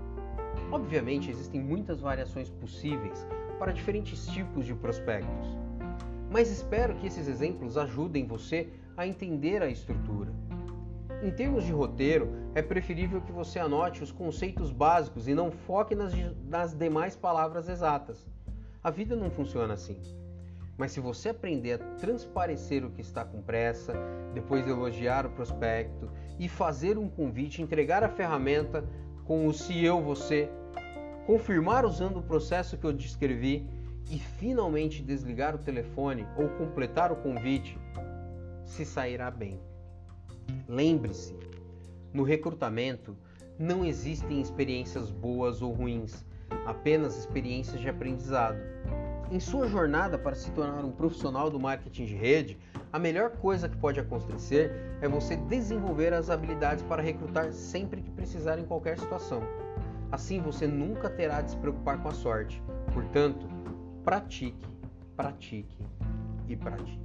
Obviamente, 0.72 1.32
existem 1.32 1.60
muitas 1.62 2.00
variações 2.00 2.50
possíveis 2.50 3.26
para 3.60 3.74
diferentes 3.74 4.26
tipos 4.28 4.66
de 4.66 4.74
prospectos, 4.74 5.58
mas 6.32 6.50
espero 6.50 6.96
que 6.96 7.08
esses 7.08 7.28
exemplos 7.28 7.78
ajudem 7.78 8.26
você 8.26 8.70
a 8.96 9.06
entender 9.06 9.62
a 9.62 9.70
estrutura. 9.70 10.32
Em 11.22 11.32
termos 11.32 11.66
de 11.66 11.74
roteiro, 11.74 12.30
é 12.56 12.62
preferível 12.62 13.20
que 13.22 13.32
você 13.32 13.60
anote 13.60 14.02
os 14.02 14.12
conceitos 14.12 14.72
básicos 14.72 15.28
e 15.28 15.34
não 15.34 15.52
foque 15.52 15.94
nas, 15.94 16.14
nas 16.48 16.74
demais 16.74 17.16
palavras 17.16 17.68
exatas. 17.68 18.26
A 18.82 18.90
vida 18.90 19.16
não 19.16 19.30
funciona 19.30 19.74
assim. 19.74 20.00
Mas 20.78 20.94
se 20.94 21.02
você 21.02 21.30
aprender 21.30 21.74
a 21.74 21.78
transparecer 21.98 22.86
o 22.86 22.90
que 22.90 23.02
está 23.02 23.26
com 23.26 23.42
pressa, 23.42 23.94
depois 24.34 24.66
elogiar 24.66 25.26
o 25.26 25.30
prospecto 25.32 26.10
e 26.40 26.48
fazer 26.48 26.98
um 26.98 27.10
convite, 27.10 27.62
entregar 27.62 28.02
a 28.02 28.08
ferramenta 28.08 28.86
com 29.26 29.46
o 29.46 29.54
se 29.54 29.84
eu 29.84 30.02
você, 30.02 30.50
confirmar 31.30 31.86
usando 31.86 32.18
o 32.18 32.24
processo 32.24 32.76
que 32.76 32.84
eu 32.84 32.92
descrevi 32.92 33.64
e 34.10 34.18
finalmente 34.18 35.04
desligar 35.04 35.54
o 35.54 35.60
telefone 35.60 36.26
ou 36.36 36.50
completar 36.50 37.12
o 37.12 37.18
convite, 37.18 37.78
se 38.66 38.84
sairá 38.84 39.30
bem. 39.30 39.60
Lembre-se, 40.68 41.36
no 42.12 42.24
recrutamento 42.24 43.16
não 43.60 43.86
existem 43.86 44.42
experiências 44.42 45.12
boas 45.12 45.62
ou 45.62 45.72
ruins, 45.72 46.26
apenas 46.66 47.16
experiências 47.16 47.80
de 47.80 47.88
aprendizado. 47.88 48.58
Em 49.32 49.40
sua 49.40 49.68
jornada 49.68 50.18
para 50.18 50.36
se 50.36 50.50
tornar 50.50 50.84
um 50.84 50.92
profissional 50.92 51.52
do 51.52 51.60
marketing 51.60 52.06
de 52.06 52.16
rede, 52.16 52.58
a 52.92 52.98
melhor 52.98 53.38
coisa 53.38 53.70
que 53.70 53.78
pode 53.78 54.00
acontecer 54.00 54.72
é 55.00 55.08
você 55.08 55.36
desenvolver 55.36 56.12
as 56.12 56.32
habilidades 56.32 56.84
para 56.86 57.04
recrutar 57.04 57.54
sempre 57.54 58.02
que 58.02 58.10
precisar 58.10 58.58
em 58.58 58.66
qualquer 58.66 58.98
situação. 58.98 59.44
Assim 60.12 60.42
você 60.42 60.66
nunca 60.66 61.10
terá 61.10 61.42
de 61.42 61.52
se 61.52 61.58
preocupar 61.58 62.02
com 62.02 62.10
a 62.10 62.14
sorte. 62.14 62.62
Portanto, 62.94 63.48
pratique, 64.04 64.68
pratique 65.16 65.78
e 66.48 66.56
pratique. 66.56 67.00